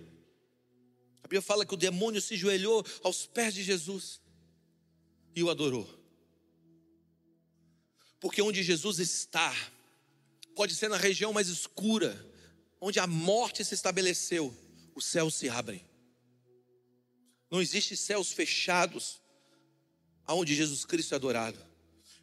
A 1.23 1.27
Bíblia 1.27 1.41
fala 1.41 1.65
que 1.65 1.73
o 1.73 1.77
demônio 1.77 2.21
se 2.21 2.38
joelhou 2.38 2.86
aos 3.03 3.25
pés 3.25 3.53
de 3.53 3.63
Jesus 3.63 4.21
e 5.36 5.43
o 5.43 5.49
adorou. 5.49 5.88
Porque 8.19 8.41
onde 8.41 8.62
Jesus 8.62 8.99
está, 8.99 9.55
pode 10.55 10.75
ser 10.75 10.89
na 10.89 10.97
região 10.97 11.33
mais 11.33 11.47
escura, 11.47 12.25
onde 12.81 12.99
a 12.99 13.07
morte 13.07 13.63
se 13.63 13.73
estabeleceu, 13.73 14.55
os 14.95 15.05
céus 15.05 15.35
se 15.35 15.49
abrem. 15.49 15.85
Não 17.49 17.62
existe 17.62 17.97
céus 17.97 18.31
fechados 18.31 19.21
aonde 20.25 20.55
Jesus 20.55 20.85
Cristo 20.85 21.13
é 21.13 21.15
adorado. 21.15 21.59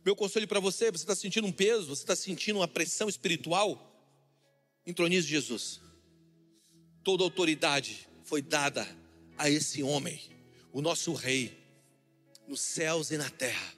Meu 0.04 0.14
conselho 0.14 0.46
para 0.46 0.60
você: 0.60 0.90
você 0.92 1.02
está 1.02 1.16
sentindo 1.16 1.46
um 1.46 1.52
peso, 1.52 1.88
você 1.88 2.02
está 2.02 2.14
sentindo 2.14 2.60
uma 2.60 2.68
pressão 2.68 3.08
espiritual? 3.08 3.92
Entronize 4.86 5.26
Jesus. 5.26 5.80
Toda 7.02 7.24
autoridade 7.24 8.08
foi 8.22 8.40
dada 8.40 8.86
a 9.36 9.50
esse 9.50 9.82
homem, 9.82 10.20
o 10.72 10.80
nosso 10.80 11.12
Rei, 11.12 11.56
nos 12.46 12.60
céus 12.60 13.10
e 13.10 13.16
na 13.16 13.28
terra. 13.28 13.75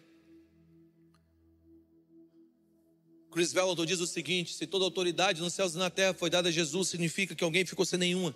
Chris 3.38 3.52
Vellington 3.52 3.86
diz 3.86 4.00
o 4.00 4.06
seguinte: 4.08 4.52
se 4.52 4.66
toda 4.66 4.84
autoridade 4.84 5.40
nos 5.40 5.54
céus 5.54 5.72
e 5.72 5.78
na 5.78 5.88
terra 5.88 6.12
foi 6.12 6.28
dada 6.28 6.48
a 6.48 6.52
Jesus, 6.52 6.88
significa 6.88 7.36
que 7.36 7.44
alguém 7.44 7.64
ficou 7.64 7.86
sem 7.86 7.96
nenhuma. 7.96 8.34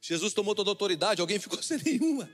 Jesus 0.00 0.32
tomou 0.32 0.54
toda 0.54 0.70
a 0.70 0.72
autoridade, 0.72 1.20
alguém 1.20 1.38
ficou 1.38 1.62
sem 1.62 1.78
nenhuma. 1.82 2.28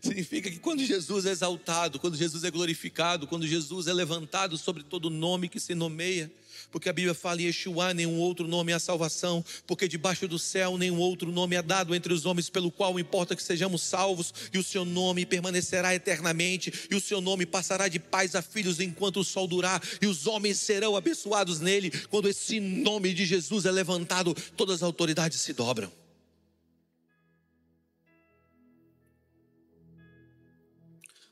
Significa 0.00 0.50
que 0.50 0.58
quando 0.58 0.84
Jesus 0.84 1.26
é 1.26 1.30
exaltado, 1.30 1.98
quando 1.98 2.16
Jesus 2.16 2.44
é 2.44 2.50
glorificado, 2.50 3.26
quando 3.26 3.46
Jesus 3.46 3.86
é 3.86 3.92
levantado 3.92 4.56
sobre 4.56 4.82
todo 4.82 5.10
nome 5.10 5.48
que 5.48 5.58
se 5.58 5.74
nomeia, 5.74 6.30
porque 6.70 6.88
a 6.88 6.92
Bíblia 6.92 7.14
fala 7.14 7.42
em 7.42 7.46
Yeshua, 7.46 7.92
nenhum 7.92 8.18
outro 8.18 8.46
nome 8.46 8.72
é 8.72 8.78
salvação, 8.78 9.44
porque 9.66 9.88
debaixo 9.88 10.28
do 10.28 10.38
céu 10.38 10.78
nenhum 10.78 10.98
outro 10.98 11.32
nome 11.32 11.56
é 11.56 11.62
dado 11.62 11.94
entre 11.94 12.12
os 12.12 12.26
homens, 12.26 12.48
pelo 12.48 12.70
qual 12.70 12.98
importa 12.98 13.34
que 13.34 13.42
sejamos 13.42 13.82
salvos, 13.82 14.32
e 14.52 14.58
o 14.58 14.62
seu 14.62 14.84
nome 14.84 15.26
permanecerá 15.26 15.94
eternamente, 15.94 16.72
e 16.90 16.94
o 16.94 17.00
seu 17.00 17.20
nome 17.20 17.44
passará 17.44 17.88
de 17.88 17.98
pais 17.98 18.34
a 18.34 18.42
filhos 18.42 18.80
enquanto 18.80 19.20
o 19.20 19.24
sol 19.24 19.46
durar, 19.46 19.82
e 20.00 20.06
os 20.06 20.26
homens 20.26 20.58
serão 20.58 20.96
abençoados 20.96 21.60
nele. 21.60 21.90
Quando 22.08 22.28
esse 22.28 22.60
nome 22.60 23.12
de 23.12 23.26
Jesus 23.26 23.64
é 23.64 23.70
levantado, 23.70 24.34
todas 24.56 24.76
as 24.76 24.82
autoridades 24.82 25.40
se 25.40 25.52
dobram. 25.52 25.90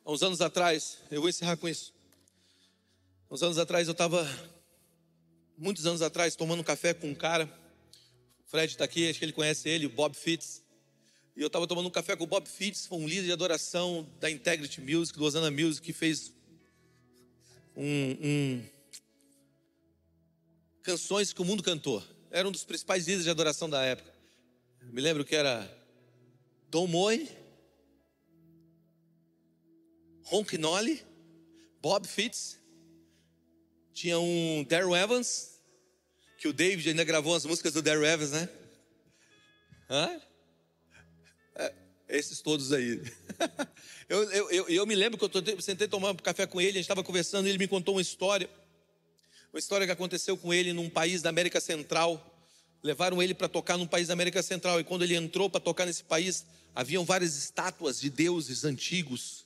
Há 0.07 0.13
uns 0.13 0.23
anos 0.23 0.41
atrás, 0.41 0.99
eu 1.11 1.21
vou 1.21 1.29
encerrar 1.29 1.57
com 1.57 1.69
isso. 1.69 1.93
Há 3.29 3.35
uns 3.35 3.43
anos 3.43 3.59
atrás 3.59 3.89
eu 3.89 3.93
estava, 3.93 4.25
muitos 5.59 5.85
anos 5.85 6.01
atrás, 6.01 6.37
tomando 6.37 6.63
café 6.63 6.95
com 6.95 7.11
um 7.11 7.15
cara. 7.15 7.53
O 8.47 8.49
Fred 8.49 8.73
está 8.73 8.85
aqui, 8.85 9.11
acho 9.11 9.19
que 9.19 9.25
ele 9.25 9.33
conhece 9.33 9.69
ele, 9.69 9.85
o 9.85 9.91
Bob 9.91 10.15
Fitz. 10.15 10.63
E 11.37 11.41
eu 11.41 11.49
estava 11.49 11.67
tomando 11.67 11.89
um 11.89 11.91
café 11.91 12.15
com 12.15 12.23
o 12.23 12.27
Bob 12.29 12.49
Fitz, 12.49 12.87
foi 12.87 12.99
um 12.99 13.09
líder 13.09 13.25
de 13.25 13.33
adoração 13.33 14.09
da 14.21 14.31
Integrity 14.31 14.81
Music, 14.81 15.19
do 15.19 15.25
Osana 15.25 15.51
Music, 15.51 15.85
que 15.85 15.93
fez 15.93 16.33
um, 17.77 18.17
um, 18.23 18.65
canções 20.85 21.33
que 21.33 21.43
o 21.43 21.45
mundo 21.45 21.65
cantou. 21.65 22.01
Era 22.31 22.47
um 22.47 22.53
dos 22.53 22.63
principais 22.63 23.07
líderes 23.07 23.25
de 23.25 23.31
adoração 23.31 23.69
da 23.69 23.83
época. 23.83 24.15
Me 24.85 25.01
lembro 25.01 25.25
que 25.25 25.35
era 25.35 25.69
Tom 26.71 26.87
Moy, 26.87 27.29
Ron 30.27 30.45
Knolly, 30.45 31.05
Bob 31.81 32.05
Fitz, 32.09 32.59
tinha 33.93 34.19
um 34.19 34.65
Daryl 34.69 34.95
Evans, 34.95 35.61
que 36.37 36.49
o 36.49 36.53
David 36.53 36.89
ainda 36.89 37.05
gravou 37.05 37.37
as 37.37 37.45
músicas 37.45 37.75
do 37.75 37.81
Daryl 37.81 38.05
Evans, 38.05 38.33
né? 38.33 38.49
Hã? 39.89 40.21
É, 41.55 41.73
esses 42.09 42.41
todos 42.41 42.73
aí. 42.73 43.01
eu, 44.09 44.31
eu, 44.33 44.51
eu, 44.51 44.69
eu, 44.69 44.87
me 44.87 44.97
lembro 44.97 45.17
que 45.17 45.39
eu 45.39 45.61
sentei 45.61 45.87
tomar 45.87 46.11
um 46.11 46.17
café 46.17 46.45
com 46.45 46.61
ele, 46.61 46.71
a 46.71 46.73
gente 46.73 46.81
estava 46.83 47.05
conversando, 47.05 47.47
ele 47.47 47.57
me 47.57 47.69
contou 47.69 47.95
uma 47.95 48.03
história. 48.03 48.51
Uma 49.53 49.61
história 49.61 49.87
que 49.87 49.93
aconteceu 49.93 50.37
com 50.37 50.53
ele 50.53 50.73
num 50.73 50.91
país 50.91 51.23
da 51.23 51.29
América 51.29 51.61
Central. 51.61 52.21
Levaram 52.83 53.23
ele 53.23 53.33
para 53.33 53.49
tocar 53.49 53.79
num 53.79 53.87
país 53.87 54.09
da 54.09 54.15
América 54.15 54.43
Central. 54.43 54.81
E 54.81 54.85
quando 54.85 55.05
ele 55.05 55.15
entrou 55.15 55.49
para 55.49 55.61
tocar 55.61 55.87
nesse 55.87 56.03
país, 56.03 56.45
haviam 56.75 57.05
várias 57.05 57.37
estátuas 57.37 58.01
de 58.01 58.11
deuses 58.11 58.65
antigos 58.65 59.46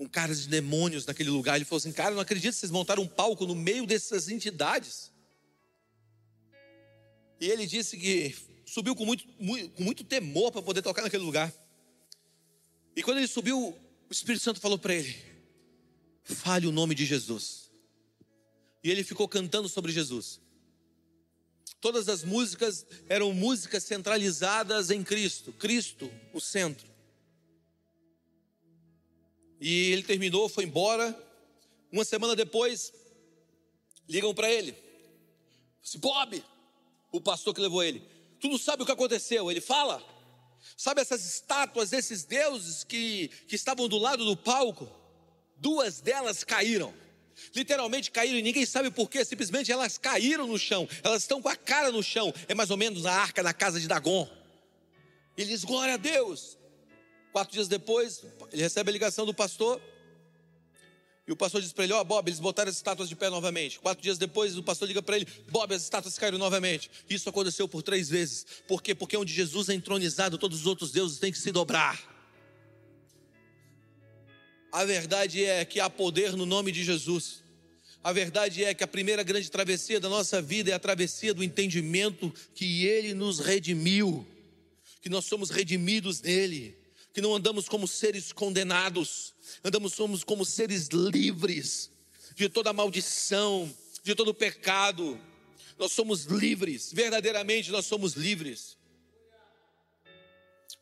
com 0.00 0.08
caras 0.08 0.40
de 0.40 0.48
demônios 0.48 1.04
naquele 1.04 1.28
lugar. 1.28 1.56
Ele 1.56 1.66
falou 1.66 1.76
assim: 1.76 1.92
Cara, 1.92 2.14
não 2.14 2.22
acredito 2.22 2.54
que 2.54 2.58
vocês 2.58 2.72
montaram 2.72 3.02
um 3.02 3.06
palco 3.06 3.46
no 3.46 3.54
meio 3.54 3.86
dessas 3.86 4.30
entidades. 4.30 5.12
E 7.38 7.50
ele 7.50 7.66
disse 7.66 7.98
que 7.98 8.34
subiu 8.64 8.96
com 8.96 9.04
muito, 9.04 9.26
muito, 9.38 9.68
com 9.68 9.82
muito 9.82 10.02
temor 10.02 10.52
para 10.52 10.62
poder 10.62 10.80
tocar 10.80 11.02
naquele 11.02 11.22
lugar. 11.22 11.52
E 12.96 13.02
quando 13.02 13.18
ele 13.18 13.28
subiu, 13.28 13.76
o 14.08 14.10
Espírito 14.10 14.42
Santo 14.42 14.58
falou 14.58 14.78
para 14.78 14.94
ele: 14.94 15.14
Fale 16.24 16.66
o 16.66 16.72
nome 16.72 16.94
de 16.94 17.04
Jesus. 17.04 17.70
E 18.82 18.90
ele 18.90 19.04
ficou 19.04 19.28
cantando 19.28 19.68
sobre 19.68 19.92
Jesus. 19.92 20.40
Todas 21.78 22.08
as 22.08 22.24
músicas 22.24 22.86
eram 23.06 23.34
músicas 23.34 23.84
centralizadas 23.84 24.90
em 24.90 25.04
Cristo, 25.04 25.52
Cristo, 25.52 26.10
o 26.32 26.40
centro. 26.40 26.89
E 29.60 29.92
ele 29.92 30.02
terminou, 30.02 30.48
foi 30.48 30.64
embora. 30.64 31.16
Uma 31.92 32.04
semana 32.04 32.34
depois, 32.34 32.92
ligam 34.08 34.34
para 34.34 34.50
ele. 34.50 34.74
Disse, 35.82 35.98
Bob, 35.98 36.42
o 37.12 37.20
pastor 37.20 37.54
que 37.54 37.60
levou 37.60 37.82
ele, 37.82 38.02
tu 38.40 38.48
não 38.48 38.58
sabe 38.58 38.82
o 38.82 38.86
que 38.86 38.92
aconteceu? 38.92 39.50
Ele 39.50 39.60
fala. 39.60 40.02
Sabe 40.76 41.00
essas 41.00 41.24
estátuas 41.24 41.90
desses 41.90 42.24
deuses 42.24 42.84
que, 42.84 43.28
que 43.48 43.56
estavam 43.56 43.88
do 43.88 43.98
lado 43.98 44.24
do 44.24 44.36
palco? 44.36 44.88
Duas 45.56 46.00
delas 46.00 46.44
caíram. 46.44 46.94
Literalmente 47.54 48.10
caíram 48.10 48.38
e 48.38 48.42
ninguém 48.42 48.66
sabe 48.66 48.90
por 48.90 49.08
quê. 49.08 49.24
Simplesmente 49.24 49.72
elas 49.72 49.98
caíram 49.98 50.46
no 50.46 50.58
chão. 50.58 50.88
Elas 51.02 51.22
estão 51.22 51.40
com 51.40 51.48
a 51.48 51.56
cara 51.56 51.90
no 51.90 52.02
chão. 52.02 52.32
É 52.48 52.54
mais 52.54 52.70
ou 52.70 52.76
menos 52.76 53.06
a 53.06 53.12
arca 53.12 53.42
na 53.42 53.52
casa 53.52 53.80
de 53.80 53.88
Dagon. 53.88 54.28
Ele 55.36 55.48
diz: 55.48 55.64
Glória 55.64 55.94
a 55.94 55.96
Deus. 55.96 56.58
Quatro 57.32 57.52
dias 57.52 57.68
depois, 57.68 58.24
ele 58.52 58.62
recebe 58.62 58.90
a 58.90 58.92
ligação 58.92 59.24
do 59.24 59.32
pastor. 59.32 59.80
E 61.26 61.32
o 61.32 61.36
pastor 61.36 61.60
diz 61.62 61.72
para 61.72 61.84
ele: 61.84 61.92
Ó, 61.92 62.00
oh, 62.00 62.04
Bob, 62.04 62.28
eles 62.28 62.40
botaram 62.40 62.68
as 62.68 62.76
estátuas 62.76 63.08
de 63.08 63.14
pé 63.14 63.30
novamente. 63.30 63.78
Quatro 63.78 64.02
dias 64.02 64.18
depois, 64.18 64.56
o 64.58 64.62
pastor 64.62 64.88
liga 64.88 65.00
para 65.00 65.16
ele: 65.16 65.26
Bob, 65.48 65.72
as 65.72 65.82
estátuas 65.82 66.18
caíram 66.18 66.38
novamente. 66.38 66.90
Isso 67.08 67.28
aconteceu 67.28 67.68
por 67.68 67.82
três 67.82 68.08
vezes. 68.08 68.44
Por 68.66 68.82
quê? 68.82 68.94
Porque 68.94 69.16
onde 69.16 69.32
Jesus 69.32 69.68
é 69.68 69.74
entronizado, 69.74 70.38
todos 70.38 70.60
os 70.60 70.66
outros 70.66 70.90
deuses 70.90 71.18
têm 71.18 71.30
que 71.30 71.38
se 71.38 71.52
dobrar. 71.52 71.98
A 74.72 74.84
verdade 74.84 75.44
é 75.44 75.64
que 75.64 75.78
há 75.78 75.88
poder 75.88 76.32
no 76.36 76.46
nome 76.46 76.72
de 76.72 76.82
Jesus. 76.82 77.44
A 78.02 78.12
verdade 78.12 78.64
é 78.64 78.72
que 78.72 78.82
a 78.82 78.88
primeira 78.88 79.22
grande 79.22 79.50
travessia 79.50 80.00
da 80.00 80.08
nossa 80.08 80.40
vida 80.40 80.70
é 80.70 80.74
a 80.74 80.78
travessia 80.78 81.34
do 81.34 81.44
entendimento 81.44 82.32
que 82.54 82.86
Ele 82.86 83.12
nos 83.12 83.40
redimiu, 83.40 84.26
que 85.02 85.10
nós 85.10 85.26
somos 85.26 85.50
redimidos 85.50 86.22
nele, 86.22 86.79
que 87.12 87.20
não 87.20 87.34
andamos 87.34 87.68
como 87.68 87.88
seres 87.88 88.32
condenados, 88.32 89.34
andamos 89.64 89.92
somos 89.94 90.22
como 90.22 90.44
seres 90.44 90.88
livres 90.88 91.90
de 92.34 92.48
toda 92.48 92.72
maldição, 92.72 93.72
de 94.02 94.14
todo 94.14 94.32
pecado. 94.32 95.20
Nós 95.78 95.92
somos 95.92 96.24
livres, 96.24 96.92
verdadeiramente 96.92 97.70
nós 97.70 97.86
somos 97.86 98.14
livres. 98.14 98.76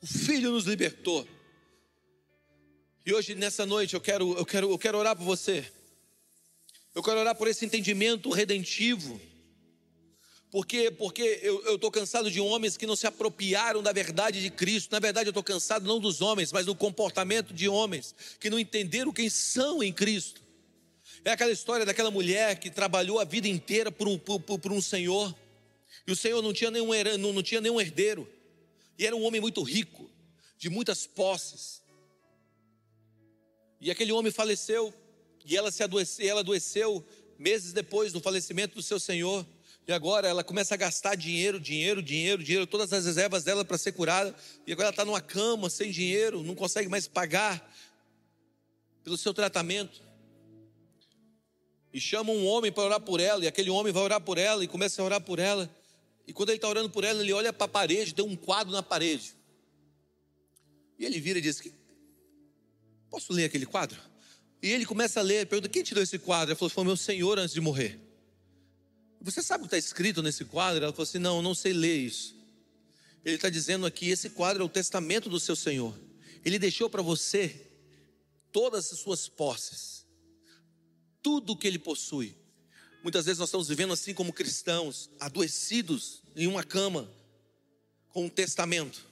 O 0.01 0.07
Filho 0.07 0.53
nos 0.53 0.65
libertou. 0.65 1.27
E 3.05 3.13
hoje, 3.13 3.35
nessa 3.35 3.65
noite, 3.65 3.95
eu 3.95 4.01
quero, 4.01 4.37
eu 4.37 4.45
quero, 4.45 4.71
eu 4.71 4.79
quero 4.79 4.99
orar 4.99 5.17
por 5.17 5.25
você. 5.25 5.67
Eu 6.95 7.03
quero 7.03 7.21
orar 7.21 7.35
por 7.35 7.49
esse 7.49 7.65
entendimento 7.65 8.31
redentivo. 8.31 9.21
Porque, 10.51 10.91
porque 10.91 11.41
eu 11.43 11.75
estou 11.75 11.91
cansado 11.91 12.31
de 12.31 12.41
homens 12.41 12.77
que 12.77 12.87
não 12.87 12.97
se 12.97 13.07
apropriaram 13.07 13.83
da 13.83 13.93
verdade 13.93 14.41
de 14.41 14.51
Cristo. 14.51 14.91
Na 14.91 14.99
verdade, 14.99 15.29
eu 15.29 15.31
estou 15.31 15.43
cansado 15.43 15.87
não 15.87 16.01
dos 16.01 16.23
homens, 16.23 16.53
mas 16.53 16.65
do 16.65 16.75
comportamento 16.75 17.53
de 17.53 17.69
homens 17.69 18.15
que 18.41 18.49
não 18.49 18.59
entenderam 18.59 19.13
quem 19.13 19.29
são 19.29 19.83
em 19.83 19.93
Cristo. 19.93 20.43
É 21.25 21.33
aquela 21.33 21.53
história 21.53 21.85
daquela 21.85 22.11
mulher 22.11 22.59
que 22.59 22.71
trabalhou 22.71 23.19
a 23.19 23.25
vida 23.25 23.47
inteira 23.47 23.93
por 23.93 24.09
um, 24.09 24.19
por, 24.19 24.41
por 24.41 24.73
um 24.73 24.81
senhor, 24.81 25.35
e 26.07 26.13
o 26.13 26.17
senhor 26.17 26.41
não 26.41 26.53
tinha, 26.55 26.71
nenhum, 26.71 26.89
não, 27.19 27.33
não 27.35 27.43
tinha 27.43 27.61
nenhum 27.61 27.81
herdeiro, 27.81 28.27
e 28.99 29.05
era 29.05 29.15
um 29.15 29.23
homem 29.23 29.41
muito 29.41 29.63
rico, 29.63 30.11
de 30.57 30.71
muitas 30.71 31.07
posses. 31.07 31.83
E 33.81 33.91
aquele 33.91 34.13
homem 34.13 34.33
faleceu, 34.33 34.95
e 35.45 35.57
ela 35.57 35.71
se 35.71 35.83
adoeceu, 35.83 36.27
ela 36.27 36.41
adoeceu 36.41 37.05
meses 37.39 37.73
depois 37.73 38.13
do 38.13 38.21
falecimento 38.21 38.75
do 38.75 38.83
seu 38.83 38.99
senhor. 38.99 39.47
E 39.89 39.93
agora 39.95 40.29
ela 40.29 40.45
começa 40.45 40.75
a 40.75 40.77
gastar 40.77 41.15
dinheiro, 41.15 41.59
dinheiro, 41.59 42.03
dinheiro, 42.03 42.45
dinheiro, 42.45 42.67
todas 42.67 42.93
as 42.93 43.07
reservas 43.07 43.43
dela 43.43 43.65
para 43.65 43.79
ser 43.79 43.93
curada. 43.93 44.37
E 44.67 44.73
agora 44.73 44.89
ela 44.89 44.93
está 44.93 45.03
numa 45.03 45.23
cama, 45.23 45.71
sem 45.71 45.91
dinheiro, 45.91 46.43
não 46.43 46.55
consegue 46.55 46.91
mais 46.91 47.09
pagar 47.09 47.75
pelo 49.03 49.17
seu 49.17 49.33
tratamento. 49.33 50.03
E 51.91 51.99
chama 51.99 52.31
um 52.33 52.47
homem 52.47 52.71
para 52.71 52.83
orar 52.85 53.01
por 53.01 53.19
ela, 53.19 53.43
e 53.43 53.49
aquele 53.49 53.71
homem 53.71 53.91
vai 53.91 54.03
orar 54.03 54.21
por 54.21 54.37
ela 54.37 54.63
e 54.63 54.69
começa 54.69 55.01
a 55.01 55.05
orar 55.07 55.23
por 55.23 55.39
ela. 55.39 55.75
E 56.27 56.35
quando 56.35 56.51
ele 56.51 56.59
está 56.59 56.69
orando 56.69 56.91
por 56.91 57.03
ela, 57.03 57.23
ele 57.23 57.33
olha 57.33 57.51
para 57.51 57.65
a 57.65 57.69
parede, 57.69 58.15
tem 58.15 58.23
um 58.23 58.37
quadro 58.37 58.71
na 58.71 58.83
parede. 58.83 59.35
E 60.99 61.07
ele 61.07 61.19
vira 61.19 61.39
e 61.39 61.43
diz: 61.43 61.63
Posso 63.09 63.33
ler 63.33 63.47
aquele 63.47 63.65
quadro? 63.65 63.99
E 64.63 64.71
ele 64.71 64.85
começa 64.85 65.21
a 65.21 65.23
ler, 65.23 65.47
pergunta: 65.47 65.71
Quem 65.71 65.83
tirou 65.83 66.03
esse 66.03 66.19
quadro? 66.19 66.51
Ele 66.53 66.59
falou: 66.59 66.69
Foi 66.69 66.85
meu 66.85 66.97
senhor 66.97 67.39
antes 67.39 67.55
de 67.55 67.61
morrer. 67.63 68.08
Você 69.21 69.43
sabe 69.43 69.65
o 69.65 69.69
que 69.69 69.75
está 69.75 69.79
escrito 69.79 70.23
nesse 70.23 70.45
quadro? 70.45 70.83
Ela 70.85 70.93
falou 70.93 71.05
assim: 71.05 71.19
Não, 71.19 71.43
não 71.43 71.55
sei 71.55 71.73
ler 71.73 71.97
isso. 71.97 72.37
Ele 73.25 73.35
está 73.35 73.49
dizendo 73.49 73.87
aqui: 73.87 74.09
esse 74.09 74.31
quadro 74.31 74.63
é 74.63 74.67
o 74.67 74.69
testamento 74.69 75.29
do 75.29 75.41
seu 75.41 75.57
Senhor. 75.57 75.95
Ele 76.45 76.59
deixou 76.59 76.89
para 76.89 77.03
você 77.03 77.67
todas 78.53 78.93
as 78.93 78.99
suas 78.99 79.29
posses, 79.29 80.07
tudo 81.23 81.53
o 81.53 81.57
que 81.57 81.67
ele 81.67 81.79
possui. 81.79 82.37
Muitas 83.03 83.27
vezes 83.27 83.39
nós 83.39 83.49
estamos 83.49 83.69
vivendo 83.69 83.93
assim 83.93 84.15
como 84.15 84.33
cristãos, 84.33 85.11
adoecidos 85.21 86.23
em 86.35 86.47
uma 86.47 86.65
cama, 86.65 87.11
com 88.11 88.27
um 88.27 88.29
testamento, 88.29 89.05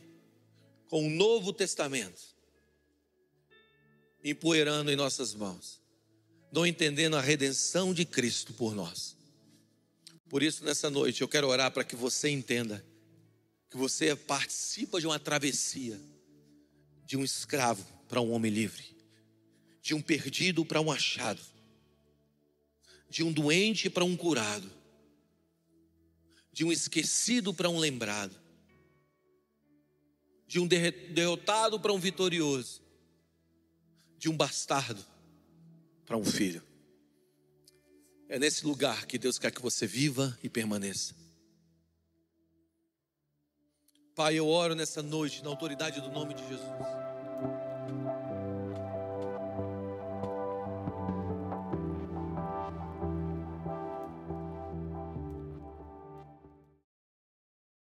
com 0.89 1.07
um 1.07 1.11
novo 1.11 1.53
testamento, 1.53 2.21
empoeirando 4.25 4.91
em 4.91 4.97
nossas 4.97 5.35
mãos, 5.35 5.81
não 6.51 6.67
entendendo 6.67 7.17
a 7.17 7.21
redenção 7.21 7.95
de 7.95 8.05
Cristo 8.05 8.53
por 8.55 8.75
nós. 8.75 9.16
Por 10.29 10.43
isso, 10.43 10.65
nessa 10.65 10.91
noite, 10.91 11.23
eu 11.23 11.29
quero 11.29 11.49
orar 11.49 11.71
para 11.71 11.85
que 11.85 11.95
você 11.95 12.29
entenda 12.29 12.85
que 13.71 13.77
você 13.77 14.15
participa 14.17 15.01
de 15.01 15.07
uma 15.07 15.19
travessia 15.19 16.01
de 17.05 17.17
um 17.17 17.25
escravo 17.25 17.87
para 18.09 18.21
um 18.21 18.33
homem 18.33 18.51
livre, 18.51 18.85
de 19.81 19.95
um 19.95 20.03
perdido 20.03 20.65
para 20.65 20.81
um 20.81 20.91
achado, 20.91 21.41
de 23.09 23.23
um 23.23 23.33
doente 23.33 23.89
para 23.89 24.05
um 24.05 24.17
curado, 24.17 24.69
de 26.53 26.65
um 26.65 26.73
esquecido 26.73 27.55
para 27.55 27.71
um 27.71 27.79
lembrado, 27.79 28.37
de 30.49 30.59
um 30.59 30.67
derrotado 30.67 31.79
para 31.79 31.93
um 31.93 31.99
vitorioso, 31.99 32.83
de 34.19 34.29
um 34.29 34.37
bastardo 34.37 35.05
para 36.05 36.17
um 36.17 36.25
filho. 36.25 36.66
É 38.29 38.39
nesse 38.39 38.67
lugar 38.67 39.07
que 39.07 39.19
Deus 39.19 39.39
quer 39.39 39.51
que 39.51 39.63
você 39.63 39.87
viva 39.87 40.37
e 40.43 40.49
permaneça. 40.49 41.15
Pai, 44.15 44.35
eu 44.35 44.49
oro 44.49 44.75
nessa 44.75 45.03
noite 45.03 45.45
na 45.45 45.51
autoridade 45.51 46.01
do 46.01 46.11
nome 46.11 46.35
de 46.35 46.43
Jesus. 46.49 47.06